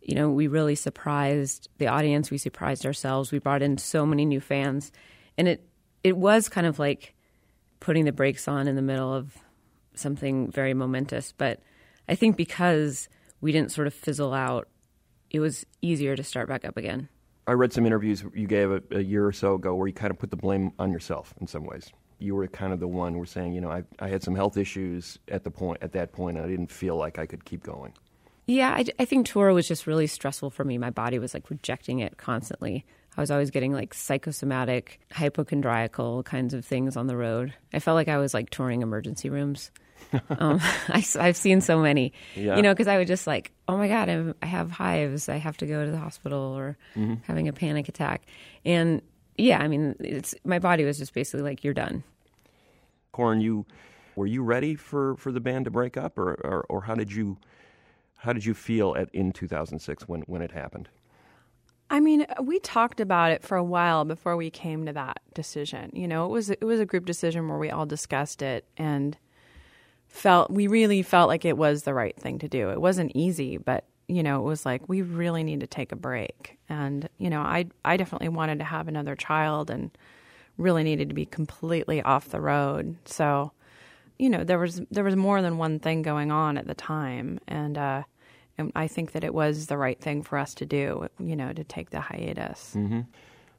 [0.00, 3.32] You know, we really surprised the audience, we surprised ourselves.
[3.32, 4.92] We brought in so many new fans.
[5.36, 5.66] And it
[6.04, 7.16] it was kind of like
[7.80, 9.36] putting the brakes on in the middle of
[9.96, 11.32] something very momentous.
[11.36, 11.58] But
[12.08, 13.08] I think because
[13.40, 14.68] we didn't sort of fizzle out,
[15.30, 17.08] it was easier to start back up again.
[17.46, 20.10] I read some interviews you gave a, a year or so ago where you kind
[20.10, 21.92] of put the blame on yourself in some ways.
[22.18, 24.56] You were kind of the one were saying, you know, I, I had some health
[24.56, 27.62] issues at the point at that point, and I didn't feel like I could keep
[27.62, 27.92] going.
[28.46, 30.78] Yeah, I, I think tour was just really stressful for me.
[30.78, 32.84] My body was like rejecting it constantly.
[33.16, 37.54] I was always getting like psychosomatic, hypochondriacal kinds of things on the road.
[37.72, 39.70] I felt like I was like touring emergency rooms.
[40.38, 42.56] um, I, have seen so many, Yeah.
[42.56, 45.28] you know, because I would just like, oh my God, I'm, I have hives.
[45.28, 46.76] I have to go to the hospital or
[47.22, 48.22] having a panic attack.
[48.64, 49.02] And
[49.36, 52.04] yeah, I mean, it's my body was just basically like, you're done.
[53.12, 53.66] Corin, you
[54.16, 57.12] were you ready for, for the band to break up, or, or, or how did
[57.12, 57.36] you
[58.16, 60.88] how did you feel at in 2006 when, when it happened?
[61.90, 65.90] I mean, we talked about it for a while before we came to that decision.
[65.92, 69.16] You know, it was it was a group decision where we all discussed it and
[70.14, 72.70] felt we really felt like it was the right thing to do.
[72.70, 75.96] It wasn't easy, but you know, it was like we really need to take a
[75.96, 76.56] break.
[76.68, 79.90] And you know, I I definitely wanted to have another child and
[80.56, 82.96] really needed to be completely off the road.
[83.06, 83.50] So,
[84.18, 87.40] you know, there was there was more than one thing going on at the time,
[87.48, 88.02] and uh,
[88.56, 91.08] and I think that it was the right thing for us to do.
[91.18, 92.76] You know, to take the hiatus.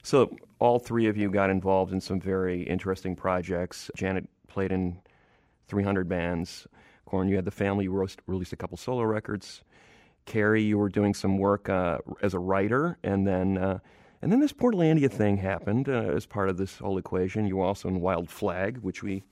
[0.04, 3.92] So all three of you got involved in some very interesting projects.
[3.96, 5.00] Janet played in
[5.68, 6.68] 300 bands.
[7.06, 7.86] Corin, you had the family.
[7.86, 9.64] You released a couple solo records.
[10.26, 13.80] Carrie, you were doing some work uh, as a writer, and then uh,
[14.22, 17.46] and then this Portlandia thing happened uh, as part of this whole equation.
[17.46, 19.24] You were also in Wild Flag, which we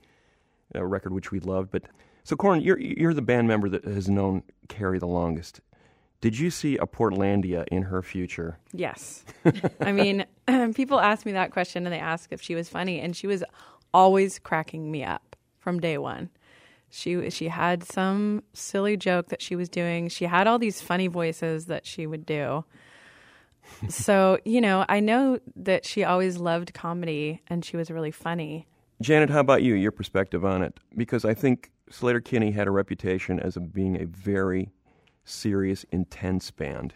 [0.75, 1.71] a record which we loved.
[1.71, 1.83] But
[2.23, 5.61] so, Corin, you're you're the band member that has known Carrie the longest.
[6.21, 8.57] Did you see a Portlandia in her future?
[8.71, 9.25] Yes,
[9.81, 10.25] I mean,
[10.75, 13.43] people ask me that question and they ask if she was funny, and she was
[13.93, 15.32] always cracking me up
[15.63, 16.29] from day one.
[16.89, 20.09] She she had some silly joke that she was doing.
[20.09, 22.65] She had all these funny voices that she would do.
[23.89, 28.67] so you know, I know that she always loved comedy, and she was really funny.
[29.01, 29.73] Janet, how about you?
[29.73, 30.79] Your perspective on it?
[30.95, 34.69] Because I think Sleater-Kinney had a reputation as a, being a very
[35.25, 36.93] serious, intense band.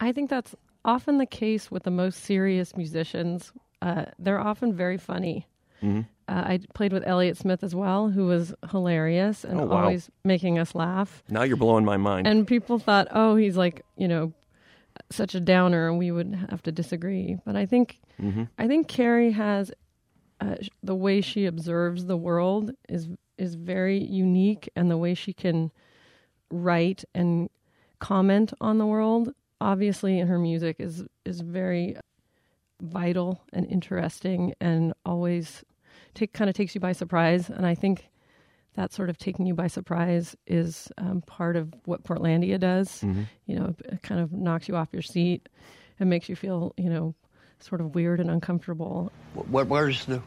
[0.00, 0.54] I think that's
[0.84, 3.52] often the case with the most serious musicians.
[3.82, 5.48] Uh, they're often very funny.
[5.82, 6.02] Mm-hmm.
[6.28, 9.82] Uh, I played with Elliott Smith as well, who was hilarious and Oh, wow.
[9.84, 11.22] always making us laugh.
[11.30, 12.26] Now you're blowing my mind.
[12.26, 14.32] And people thought, oh, he's like, you know,
[15.10, 17.38] such a downer, and we would have to disagree.
[17.46, 17.98] But I think,
[18.58, 19.72] I think Carrie has
[20.40, 23.08] uh, the way she observes the world is
[23.38, 25.70] is very unique, and the way she can
[26.50, 27.48] write and
[28.00, 31.96] comment on the world, obviously, in her music is is very
[32.80, 35.64] vital and interesting, and always
[36.14, 37.50] take kind of takes you by surprise.
[37.50, 38.08] And I think
[38.74, 43.02] that sort of taking you by surprise is um, part of what Portlandia does.
[43.46, 45.48] You know, it kind of knocks you off your seat
[45.98, 47.14] and makes you feel, you know,
[47.60, 49.10] sort of weird and uncomfortable.
[49.34, 50.22] Where, where's the,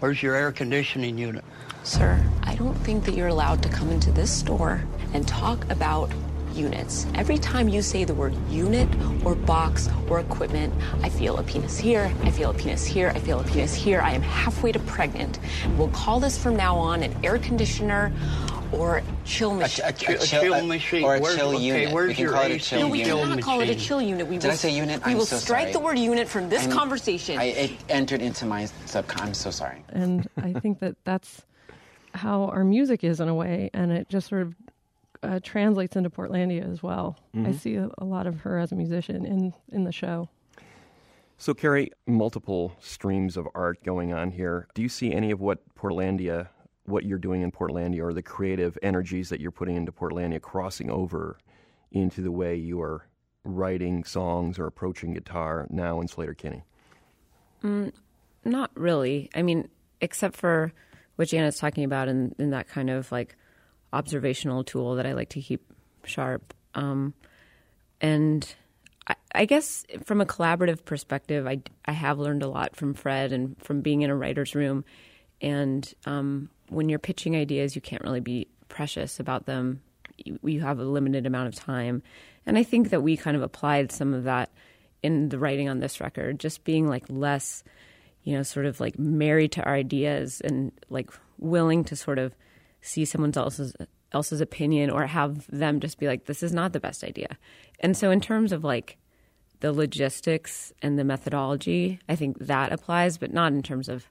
[0.00, 1.44] where's your air conditioning unit?
[1.84, 4.82] Sir, I don't think that you're allowed to come into this store
[5.14, 6.10] and talk about
[6.56, 7.06] units.
[7.14, 8.88] Every time you say the word unit
[9.24, 13.18] or box or equipment, I feel a penis here, I feel a penis here, I
[13.18, 14.00] feel a penis here.
[14.00, 15.38] I am halfway to pregnant.
[15.76, 18.12] We'll call this from now on an air conditioner
[18.72, 19.84] or chill machine.
[19.86, 21.04] A, chi- a chill, machine.
[21.04, 21.92] or a Where's- chill okay, unit.
[21.92, 23.14] Where's We can your call it a AC chill no, we unit.
[23.22, 24.26] cannot call it a chill unit.
[24.26, 25.04] We Did will, I say unit?
[25.06, 25.72] We I'm will so strike sorry.
[25.72, 27.38] the word unit from this I'm- conversation.
[27.38, 29.22] I, it entered into my subcon.
[29.22, 29.84] I'm so sorry.
[29.90, 31.42] And I think that that's
[32.12, 34.54] how our music is in a way, and it just sort of
[35.22, 37.18] uh, translates into Portlandia as well.
[37.34, 37.54] I Mhm.
[37.54, 40.28] see a, a lot of her as a musician in in the show.
[41.38, 44.68] So, Carrie, multiple streams of art going on here.
[44.74, 46.48] Do you see any of what Portlandia,
[46.86, 50.90] what you're doing in Portlandia, or the creative energies that you're putting into Portlandia crossing
[50.90, 51.36] over
[51.92, 53.06] into the way you are
[53.44, 56.62] writing songs or approaching guitar now in Sleater-Kinney?
[57.62, 57.92] Mm,
[58.44, 59.28] not really.
[59.34, 59.68] I mean,
[60.00, 60.72] except for
[61.16, 63.36] what Janet's talking about in, in that kind of like
[63.92, 65.72] observational tool that I like to keep
[66.04, 66.54] sharp.
[66.74, 67.14] Um,
[68.00, 68.54] and
[69.06, 73.32] I, I guess from a collaborative perspective, I, I have learned a lot from Fred
[73.32, 74.84] and from being in a writer's room.
[75.40, 79.82] And um, when you're pitching ideas, you can't really be precious about them.
[80.16, 82.02] You, you have a limited amount of time.
[82.46, 84.50] And I think that we kind of applied some of that
[85.02, 87.62] in the writing on this record, just being like less,
[88.22, 92.34] you know, sort of like married to our ideas and like willing to sort of
[92.86, 93.74] see someone else's
[94.12, 97.36] else's opinion or have them just be like, this is not the best idea.
[97.80, 98.96] And so in terms of like
[99.60, 104.08] the logistics and the methodology, I think that applies, but not in terms of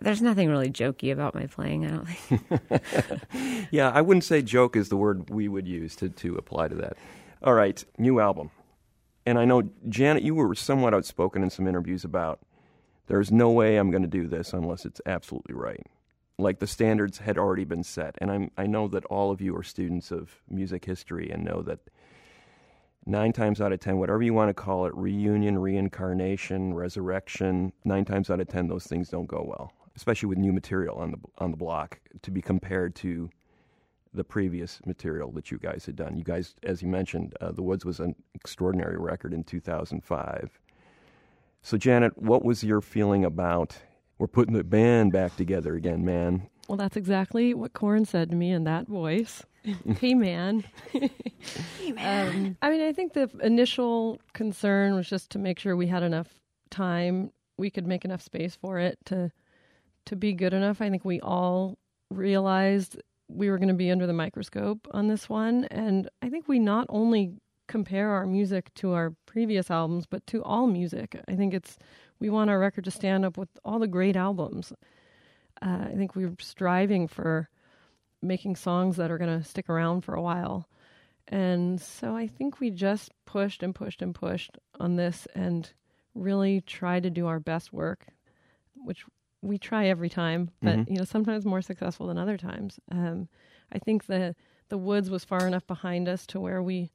[0.00, 3.68] there's nothing really jokey about my playing, I don't think.
[3.70, 6.74] yeah, I wouldn't say joke is the word we would use to, to apply to
[6.76, 6.96] that.
[7.42, 8.50] All right, new album.
[9.26, 12.40] And I know, Janet, you were somewhat outspoken in some interviews about
[13.06, 15.84] there's no way I'm going to do this unless it's absolutely right.
[16.40, 18.16] Like the standards had already been set.
[18.18, 21.62] And I'm, I know that all of you are students of music history and know
[21.62, 21.80] that
[23.06, 28.04] nine times out of ten, whatever you want to call it, reunion, reincarnation, resurrection, nine
[28.04, 31.18] times out of ten, those things don't go well, especially with new material on the
[31.38, 33.30] on the block to be compared to
[34.12, 36.16] the previous material that you guys had done.
[36.16, 40.58] You guys, as you mentioned, uh, The Woods was an extraordinary record in 2005.
[41.62, 43.76] So, Janet, what was your feeling about
[44.20, 46.46] we're putting the band back together again, man?
[46.68, 49.42] Well, that's exactly what Corin said to me in that voice.
[49.98, 50.62] hey, man.
[50.92, 52.28] hey, man.
[52.28, 56.02] Um, I mean, I think the initial concern was just to make sure we had
[56.02, 56.28] enough
[56.70, 59.32] time, we could make enough space for it to
[60.06, 60.82] to be good enough.
[60.82, 61.78] I think we all
[62.10, 66.46] realized we were going to be under the microscope on this one, and I think
[66.46, 67.36] we not only
[67.68, 71.18] compare our music to our previous albums, but to all music.
[71.28, 71.78] I think it's
[72.20, 74.72] we want our record to stand up with all the great albums.
[75.62, 77.48] Uh, I think we we're striving for
[78.22, 80.68] making songs that are going to stick around for a while.
[81.28, 85.70] And so I think we just pushed and pushed and pushed on this and
[86.14, 88.06] really tried to do our best work,
[88.74, 89.04] which
[89.42, 90.90] we try every time, but Mhm.
[90.90, 92.78] you know, sometimes more successful than other times.
[92.90, 93.28] Um,
[93.72, 94.34] I think the
[94.68, 96.92] the woods was far enough behind us to where we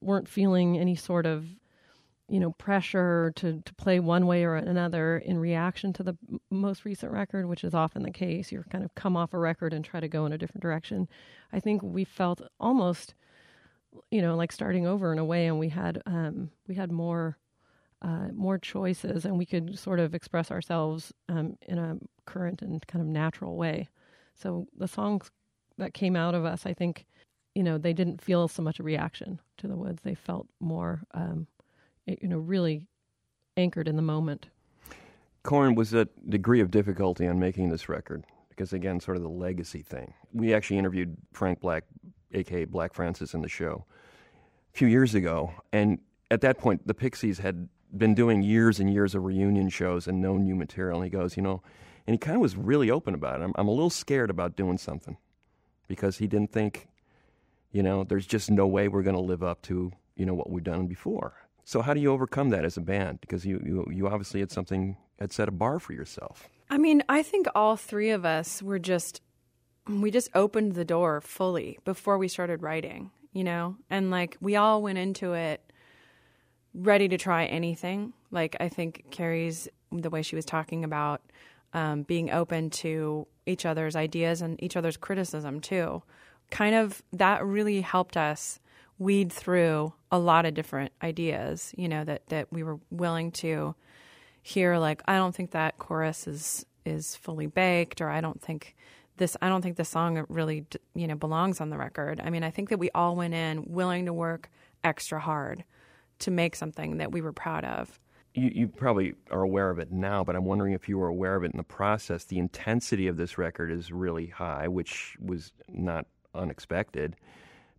[0.00, 1.46] weren't feeling any sort of
[2.30, 6.16] you know pressure to to play one way or another in reaction to the
[6.50, 8.52] most recent record which is often the case.
[8.52, 11.08] You're kind of come off a record and try to go in a different direction.
[11.52, 13.14] I think we felt almost
[14.10, 17.36] you know like starting over in a way and we had um we had more
[18.02, 22.86] uh, more choices and we could sort of express ourselves um, in a current and
[22.86, 23.90] kind of natural way.
[24.34, 25.30] So the songs
[25.76, 27.06] that came out of us i think
[27.54, 30.02] you know they didn't feel so much a reaction to the woods.
[30.02, 31.46] They felt more um,
[32.20, 32.82] you know really
[33.56, 34.48] anchored in the moment
[35.42, 39.28] Corin, was a degree of difficulty on making this record because, again, sort of the
[39.28, 40.12] legacy thing.
[40.32, 41.84] We actually interviewed Frank Black,
[42.32, 43.86] aka Black Francis, in the show
[44.74, 45.98] a few years ago, and
[46.30, 50.20] at that point, the Pixies had been doing years and years of reunion shows and
[50.20, 51.00] no new material.
[51.00, 51.62] And he goes, you know,
[52.06, 53.44] and he kind of was really open about it.
[53.44, 55.16] I'm, I'm a little scared about doing something
[55.88, 56.86] because he didn't think,
[57.72, 60.50] you know, there's just no way we're going to live up to, you know, what
[60.50, 61.34] we've done before.
[61.70, 63.20] So how do you overcome that as a band?
[63.20, 66.48] Because you, you, you obviously had something, had set a bar for yourself.
[66.68, 69.22] I mean, I think all three of us were just
[69.86, 73.76] we just opened the door fully before we started writing, you know?
[73.88, 75.62] And like we all went into it
[76.74, 78.14] ready to try anything.
[78.32, 81.22] Like I think Carrie's the way she was talking about
[81.72, 86.02] um, being open to each other's ideas and each other's criticism too.
[86.50, 88.58] Kind of that really helped us
[88.98, 93.74] weed through a lot of different ideas, you know, that, that we were willing to
[94.42, 98.74] hear like I don't think that chorus is is fully baked or I don't think
[99.16, 102.20] this I don't think the song really you know belongs on the record.
[102.24, 104.50] I mean, I think that we all went in willing to work
[104.82, 105.64] extra hard
[106.20, 107.98] to make something that we were proud of.
[108.34, 111.34] You, you probably are aware of it now, but I'm wondering if you were aware
[111.34, 112.24] of it in the process.
[112.24, 117.16] The intensity of this record is really high, which was not unexpected.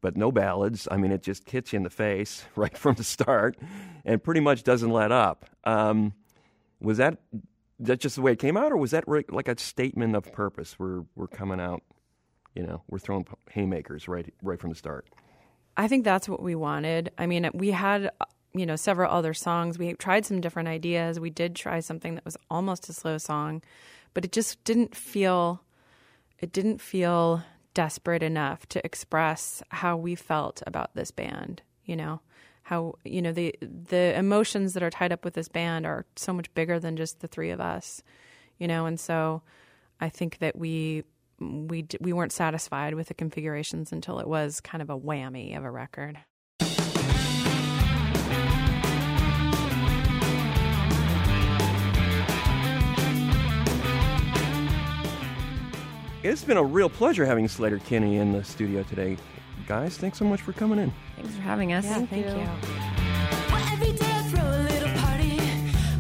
[0.02, 0.88] But no ballads.
[0.89, 3.58] I mean, it just hits you in the face right from the start
[4.04, 5.45] and pretty much doesn't let up.
[5.64, 6.14] Um,
[6.80, 7.20] was that
[7.80, 10.32] that just the way it came out, or was that re- like a statement of
[10.32, 10.78] purpose?
[10.78, 11.84] We're we're coming out,
[12.56, 15.08] you know, we're throwing haymakers right right from the start.
[15.78, 17.12] I think that's what we wanted.
[17.18, 18.12] I mean, we had,
[18.54, 19.80] you know, several other songs.
[19.80, 21.20] We tried some different ideas.
[21.20, 23.62] We did try something that was almost a slow song,
[24.14, 25.64] but it just didn't feel
[26.39, 27.43] it didn't feel
[27.74, 32.22] desperate enough to express how we felt about this band, you know.
[32.63, 36.32] How, you know, the the emotions that are tied up with this band are so
[36.32, 38.03] much bigger than just the three of us,
[38.59, 39.41] you know, and so
[39.99, 41.03] I think that we
[41.39, 45.63] we we weren't satisfied with the configurations until it was kind of a whammy of
[45.63, 46.19] a record.
[56.24, 59.17] It's been a real pleasure having Sleater-Kinney in the studio today,
[59.67, 59.97] guys.
[59.97, 60.93] Thanks so much for coming in.
[61.15, 61.84] Thanks for having us.
[61.84, 62.47] Yeah, thank you.
[63.74, 65.39] Every day I throw a little party,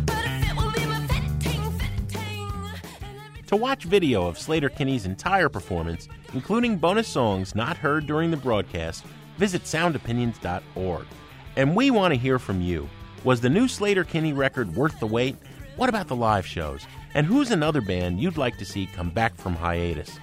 [0.05, 1.71] but if it will leave a fitting,
[2.11, 3.45] fitting.
[3.47, 9.03] To watch video of Sleater-Kinney's entire performance, including bonus songs not heard during the broadcast,
[9.37, 11.07] visit soundopinions.org.
[11.55, 12.87] And we want to hear from you.
[13.23, 15.35] Was the new Sleater-Kinney record worth the wait?
[15.77, 16.85] What about the live shows?
[17.13, 20.19] And who's another band you'd like to see come back from hiatus?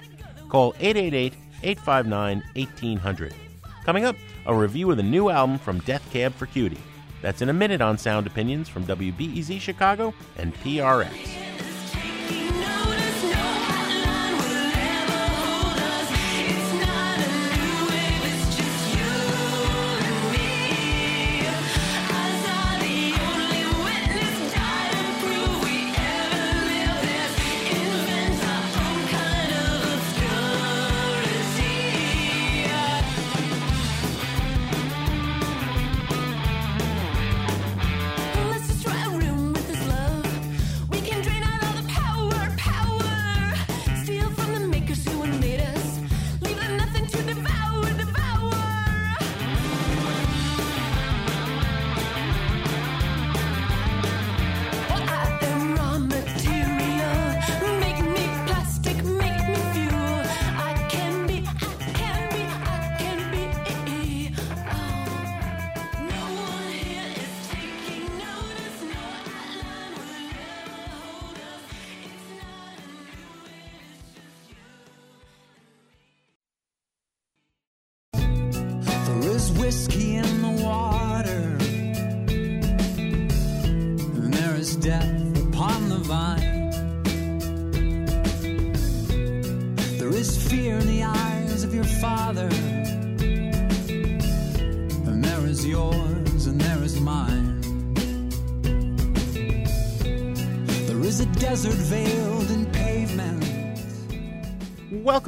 [0.49, 1.33] Call 888
[1.63, 3.33] 859 1800.
[3.85, 4.15] Coming up,
[4.45, 6.77] a review of the new album from Death Cab for Cutie.
[7.21, 11.68] That's in a minute on Sound Opinions from WBEZ Chicago and PRX.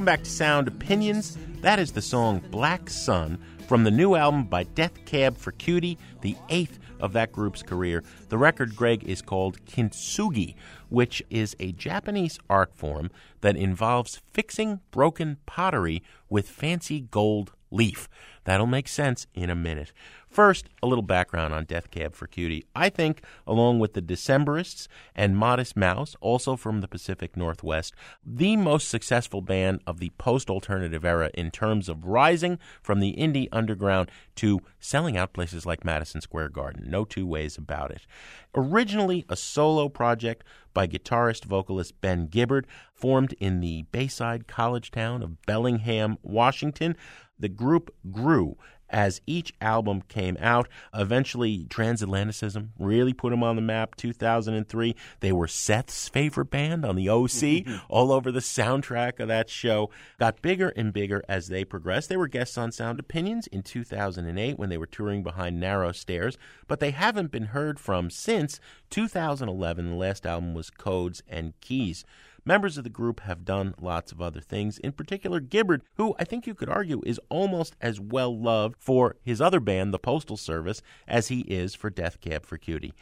[0.01, 1.37] Welcome back to Sound Opinions.
[1.61, 3.37] That is the song Black Sun
[3.67, 8.03] from the new album by Death Cab for Cutie, the eighth of that group's career.
[8.29, 10.55] The record, Greg, is called Kintsugi,
[10.89, 18.09] which is a Japanese art form that involves fixing broken pottery with fancy gold leaf.
[18.43, 19.91] That'll make sense in a minute.
[20.31, 22.65] First, a little background on Death Cab for Cutie.
[22.73, 27.93] I think, along with the Decemberists and Modest Mouse, also from the Pacific Northwest,
[28.25, 33.13] the most successful band of the post alternative era in terms of rising from the
[33.17, 36.89] indie underground to selling out places like Madison Square Garden.
[36.89, 38.07] No two ways about it.
[38.55, 45.21] Originally a solo project by guitarist vocalist Ben Gibbard, formed in the Bayside college town
[45.21, 46.95] of Bellingham, Washington,
[47.41, 48.57] the group grew
[48.91, 50.67] as each album came out.
[50.93, 53.95] Eventually, Transatlanticism really put them on the map.
[53.95, 59.49] 2003, they were Seth's favorite band on the OC, all over the soundtrack of that
[59.49, 59.89] show.
[60.19, 62.09] Got bigger and bigger as they progressed.
[62.09, 66.37] They were guests on Sound Opinions in 2008 when they were touring behind Narrow Stairs,
[66.67, 69.89] but they haven't been heard from since 2011.
[69.89, 72.03] The last album was Codes and Keys.
[72.43, 76.23] Members of the group have done lots of other things, in particular Gibbard, who I
[76.23, 80.37] think you could argue is almost as well loved for his other band, the Postal
[80.37, 82.95] Service, as he is for Death Cab for Cutie.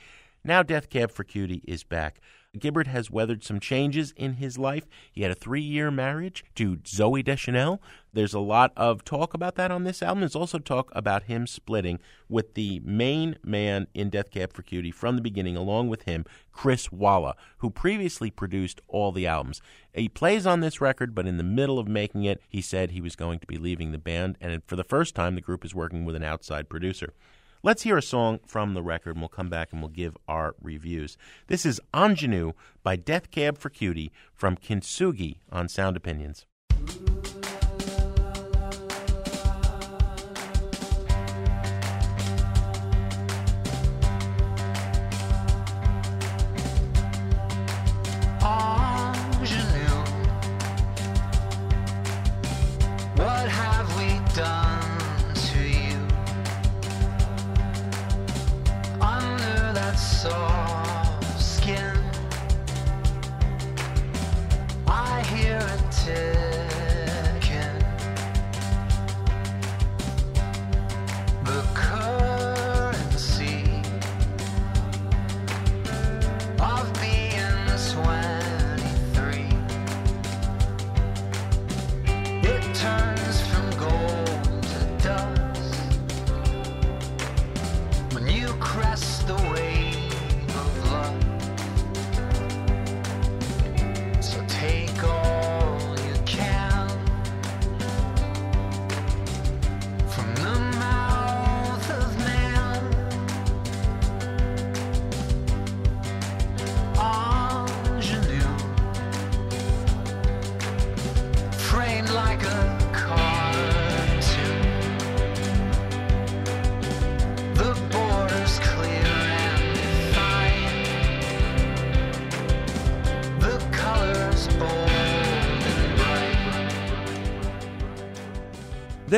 [0.43, 2.19] Now Death Cab for Cutie is back.
[2.57, 4.87] Gibbard has weathered some changes in his life.
[5.11, 7.79] He had a three year marriage to Zooey Deschanel.
[8.11, 10.21] There's a lot of talk about that on this album.
[10.21, 14.89] There's also talk about him splitting with the main man in Death Cab for Cutie
[14.89, 19.61] from the beginning, along with him, Chris Walla, who previously produced all the albums.
[19.93, 23.01] He plays on this record, but in the middle of making it, he said he
[23.01, 25.75] was going to be leaving the band, and for the first time, the group is
[25.75, 27.13] working with an outside producer.
[27.61, 30.55] Let's hear a song from the record, and we'll come back and we'll give our
[30.61, 31.17] reviews.
[31.47, 32.53] This is Ingenue
[32.83, 36.45] by Death Cab for Cutie from Kintsugi on Sound Opinions.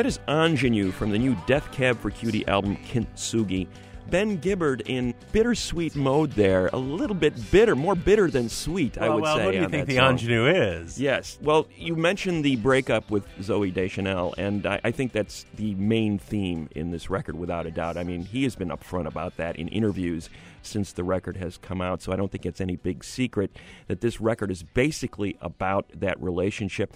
[0.02, 3.68] That is Ingenue from the new Death Cab for Cutie album Kintsugi.
[4.10, 9.02] Ben Gibbard in bittersweet mode there, a little bit bitter, more bitter than sweet, I
[9.02, 9.44] Well, would well, say.
[9.44, 10.10] what do you think the song.
[10.14, 11.00] ingenue is?
[11.00, 11.38] Yes.
[11.40, 16.18] Well, you mentioned the breakup with Zooey Deschanel, and I, I think that's the main
[16.18, 17.96] theme in this record, without a doubt.
[17.96, 20.28] I mean, he has been upfront about that in interviews
[20.62, 24.00] since the record has come out, so I don't think it's any big secret that
[24.00, 26.92] this record is basically about that relationship.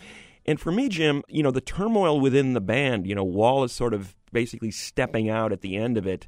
[0.47, 3.93] And for me, Jim, you know, the turmoil within the band, you know, Walla's sort
[3.93, 6.27] of basically stepping out at the end of it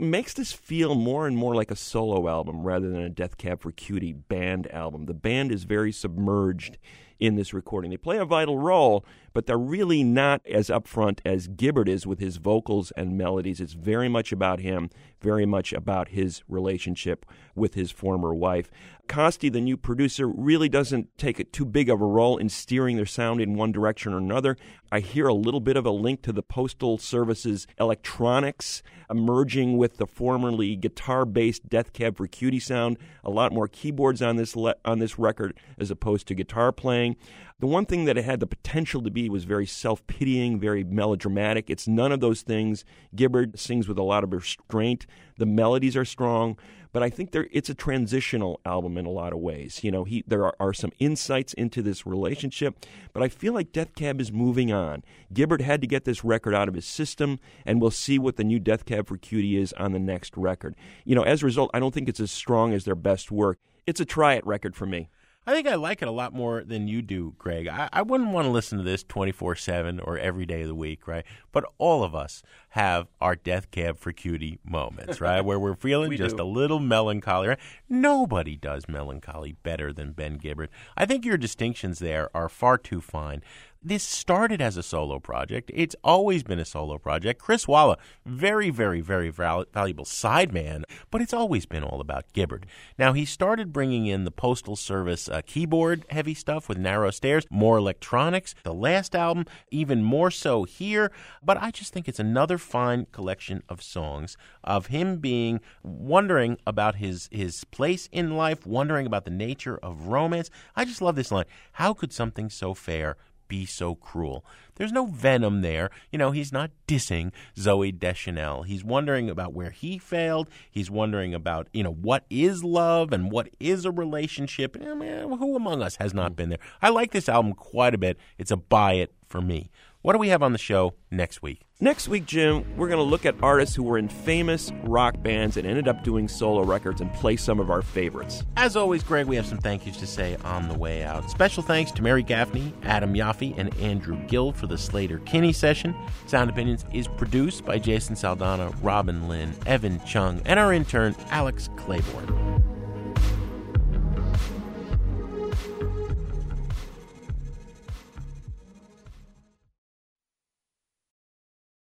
[0.00, 3.60] makes this feel more and more like a solo album rather than a Death Cab
[3.60, 5.04] for Cutie band album.
[5.04, 6.78] The band is very submerged
[7.18, 7.90] in this recording.
[7.90, 12.18] They play a vital role, but they're really not as upfront as Gibbard is with
[12.18, 13.60] his vocals and melodies.
[13.60, 14.90] It's very much about him,
[15.20, 17.24] very much about his relationship
[17.54, 18.70] with his former wife.
[19.12, 22.96] Costey, the new producer, really doesn't take it too big of a role in steering
[22.96, 24.56] their sound in one direction or another.
[24.90, 29.98] I hear a little bit of a link to the Postal Service's electronics emerging with
[29.98, 32.96] the formerly guitar-based Death Cab for Cutie sound.
[33.22, 37.16] A lot more keyboards on this le- on this record as opposed to guitar playing.
[37.62, 41.70] The one thing that it had the potential to be was very self-pitying, very melodramatic.
[41.70, 42.84] It's none of those things.
[43.14, 45.06] Gibbard sings with a lot of restraint.
[45.38, 46.58] The melodies are strong,
[46.92, 49.84] but I think there it's a transitional album in a lot of ways.
[49.84, 53.70] You know, he there are, are some insights into this relationship, but I feel like
[53.70, 55.04] Death Cab is moving on.
[55.32, 58.42] Gibbard had to get this record out of his system, and we'll see what the
[58.42, 60.74] new Death Cab for Cutie is on the next record.
[61.04, 63.60] You know, as a result, I don't think it's as strong as their best work.
[63.86, 65.10] It's a try it record for me.
[65.44, 67.66] I think I like it a lot more than you do, Greg.
[67.66, 70.74] I, I wouldn't want to listen to this 24 7 or every day of the
[70.74, 71.24] week, right?
[71.50, 75.40] But all of us have our death cab for cutie moments, right?
[75.40, 76.42] Where we're feeling We just do.
[76.42, 77.48] a little melancholy.
[77.48, 77.58] Right?
[77.88, 80.68] Nobody does melancholy better than Ben Gibbard.
[80.96, 83.42] I think your distinctions there are far too fine.
[83.84, 85.72] This started as a solo project.
[85.74, 87.42] It's always been a solo project.
[87.42, 92.66] Chris Walla, very, very, very val- valuable sideman, but it's always been all about Gibbard.
[92.96, 97.44] Now, he started bringing in the Postal Service uh, keyboard heavy stuff with narrow stairs,
[97.50, 98.54] more electronics.
[98.62, 101.10] The last album, even more so here.
[101.42, 106.96] But I just think it's another fine collection of songs of him being wondering about
[106.96, 110.50] his, his place in life, wondering about the nature of romance.
[110.76, 113.16] I just love this line How could something so fair
[113.52, 114.46] be so cruel?
[114.76, 115.90] There's no venom there.
[116.10, 118.62] You know, he's not dissing Zooey Deschanel.
[118.62, 120.48] He's wondering about where he failed.
[120.70, 124.74] He's wondering about, you know, what is love and what is a relationship.
[124.80, 126.60] I mean, eh, who among us has not been there?
[126.80, 128.16] I like this album quite a bit.
[128.38, 129.70] It's a buy it for me.
[130.02, 131.60] What do we have on the show next week?
[131.78, 135.56] Next week, Jim, we're going to look at artists who were in famous rock bands
[135.56, 138.42] and ended up doing solo records and play some of our favorites.
[138.56, 141.30] As always, Greg, we have some thank yous to say on the way out.
[141.30, 145.94] Special thanks to Mary Gaffney, Adam Yaffe, and Andrew Gill for the Sleater-Kinney session.
[146.26, 151.70] Sound Opinions is produced by Jason Saldanha, Robin Lynn, Evan Chung, and our intern, Alex
[151.76, 152.71] Claiborne.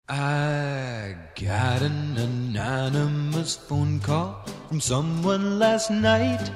[0.08, 6.52] I got an anonymous phone call from someone last night.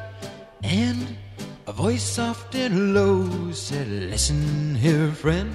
[0.62, 1.18] And
[1.66, 5.52] a voice soft and low said, Listen here, friend.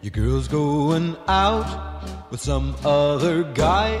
[0.00, 3.98] Your girl's going out with some other guy.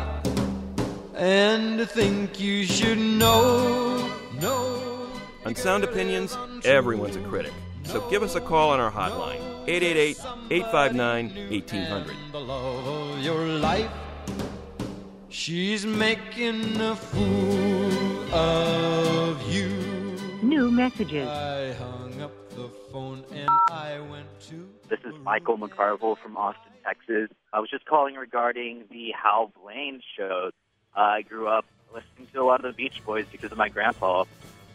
[1.16, 4.08] And I think you should know,
[4.40, 5.08] know.
[5.44, 7.52] On Sound Opinions, everyone's a critic.
[7.84, 10.18] So give us a call on our hotline, 888
[10.50, 12.16] 859 1800.
[12.34, 13.90] love of your life.
[15.30, 19.68] She's making a fool of you.
[20.42, 21.28] New messages.
[21.28, 24.68] I hung up the phone and I went to.
[24.88, 27.30] This is Michael McCarville from Austin, Texas.
[27.52, 30.52] I was just calling regarding the Hal Blaine shows.
[30.96, 31.64] Uh, I grew up
[31.94, 34.24] listening to a lot of the Beach Boys because of my grandpa,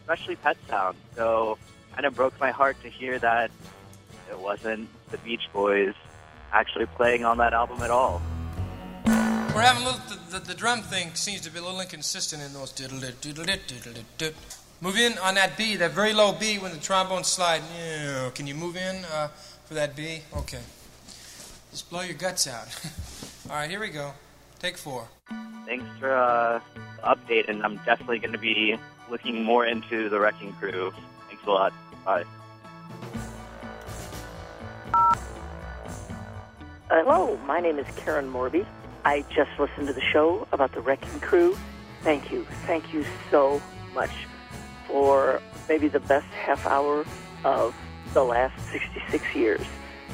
[0.01, 0.97] especially Pet Sound.
[1.15, 1.57] So
[1.93, 3.51] kind of broke my heart to hear that
[4.29, 5.93] it wasn't the Beach Boys
[6.51, 8.21] actually playing on that album at all.
[9.05, 10.01] We're having a little.
[10.09, 13.45] The, the, the drum thing seems to be a little inconsistent in those diddle diddle
[13.45, 14.33] diddle dit.
[14.81, 17.65] Move in on that B, that very low B when the trombone's sliding.
[17.77, 19.27] Yeah, can you move in uh,
[19.65, 20.21] for that B?
[20.35, 20.59] Okay.
[21.71, 22.67] Just blow your guts out.
[23.49, 24.13] All right, here we go.
[24.59, 25.07] Take four.
[25.65, 28.77] Thanks for uh, the update, and I'm definitely going to be
[29.09, 30.91] looking more into the Wrecking Crew.
[31.45, 31.73] A lot.
[32.05, 32.23] Bye.
[34.93, 35.15] Uh,
[36.89, 38.65] hello, my name is Karen Morby.
[39.03, 41.57] I just listened to the show about the Wrecking Crew.
[42.01, 42.45] Thank you.
[42.65, 43.61] Thank you so
[43.93, 44.11] much
[44.87, 47.05] for maybe the best half hour
[47.43, 47.75] of
[48.13, 49.61] the last 66 years.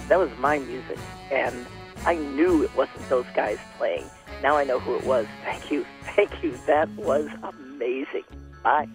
[0.08, 0.98] That was my music,
[1.32, 1.66] and
[2.06, 4.06] I knew it wasn't those guys playing.
[4.42, 5.28] Now I know who it was.
[5.44, 5.86] Thank you.
[6.16, 6.58] Thank you.
[6.66, 8.24] That was amazing.
[8.64, 8.88] Bye.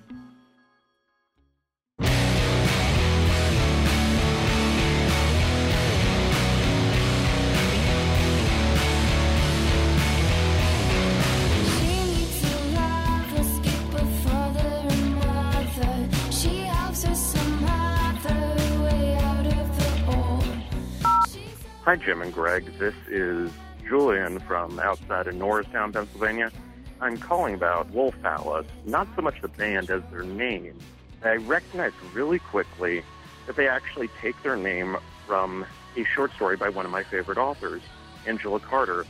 [21.85, 22.65] Hi, Jim and Greg.
[22.79, 23.51] This is
[23.87, 26.51] Julian from outside of Norristown, Pennsylvania.
[26.99, 30.79] I'm calling about Wolf Alice, not so much the band as their name.
[31.23, 33.03] I recognized really quickly
[33.47, 37.37] that they actually take their name from a short story by one of my favorite
[37.37, 37.83] authors,
[38.27, 39.05] Angela Carter,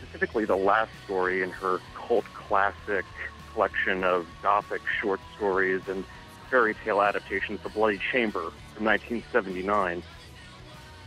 [0.00, 3.04] specifically the last story in her cult classic
[3.52, 6.04] collection of gothic short stories and
[6.50, 10.02] fairy tale adaptations, The Bloody Chamber from 1979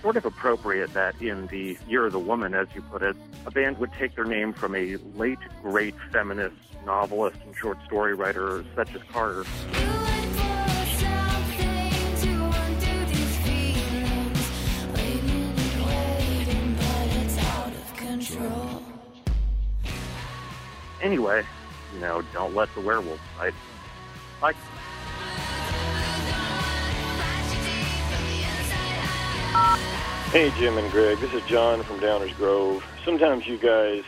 [0.02, 3.52] sort of appropriate that in the Year of the Woman, as you put it, a
[3.52, 8.66] band would take their name from a late great feminist novelist and short story writer
[8.76, 9.45] such as Carter.
[21.02, 21.43] Anyway,
[21.93, 23.54] you know, don't let the werewolves bite.
[24.39, 24.54] Bye.
[30.32, 31.19] Hey, Jim and Greg.
[31.19, 32.86] This is John from Downers Grove.
[33.03, 34.05] Sometimes you guys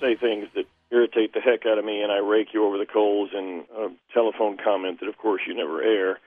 [0.00, 2.86] say things that irritate the heck out of me, and I rake you over the
[2.86, 6.20] coals in a telephone comment that, of course, you never air.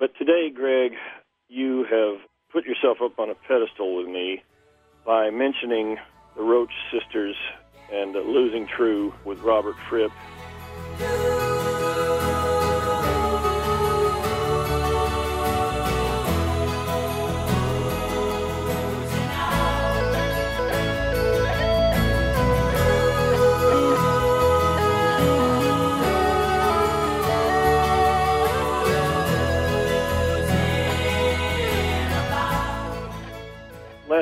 [0.00, 0.94] But today, Greg,
[1.46, 2.20] you have
[2.52, 4.42] put yourself up on a pedestal with me
[5.06, 5.96] by mentioning
[6.34, 7.36] the Roach sisters
[7.92, 10.10] and uh, losing true with Robert Fripp.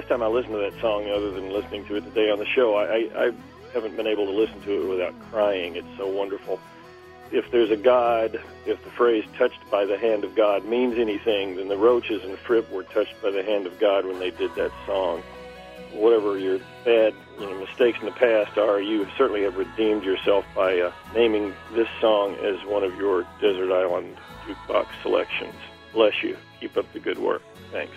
[0.07, 2.47] Last time I listened to that song, other than listening to it today on the
[2.47, 3.33] show, I, I, I
[3.75, 5.75] haven't been able to listen to it without crying.
[5.75, 6.61] It's so wonderful.
[7.33, 11.57] If there's a God, if the phrase touched by the hand of God means anything,
[11.57, 14.55] then the Roaches and Fripp were touched by the hand of God when they did
[14.55, 15.25] that song.
[15.93, 20.45] Whatever your bad you know, mistakes in the past are, you certainly have redeemed yourself
[20.55, 25.57] by uh, naming this song as one of your Desert Island jukebox selections.
[25.93, 26.37] Bless you.
[26.61, 27.43] Keep up the good work.
[27.73, 27.97] Thanks.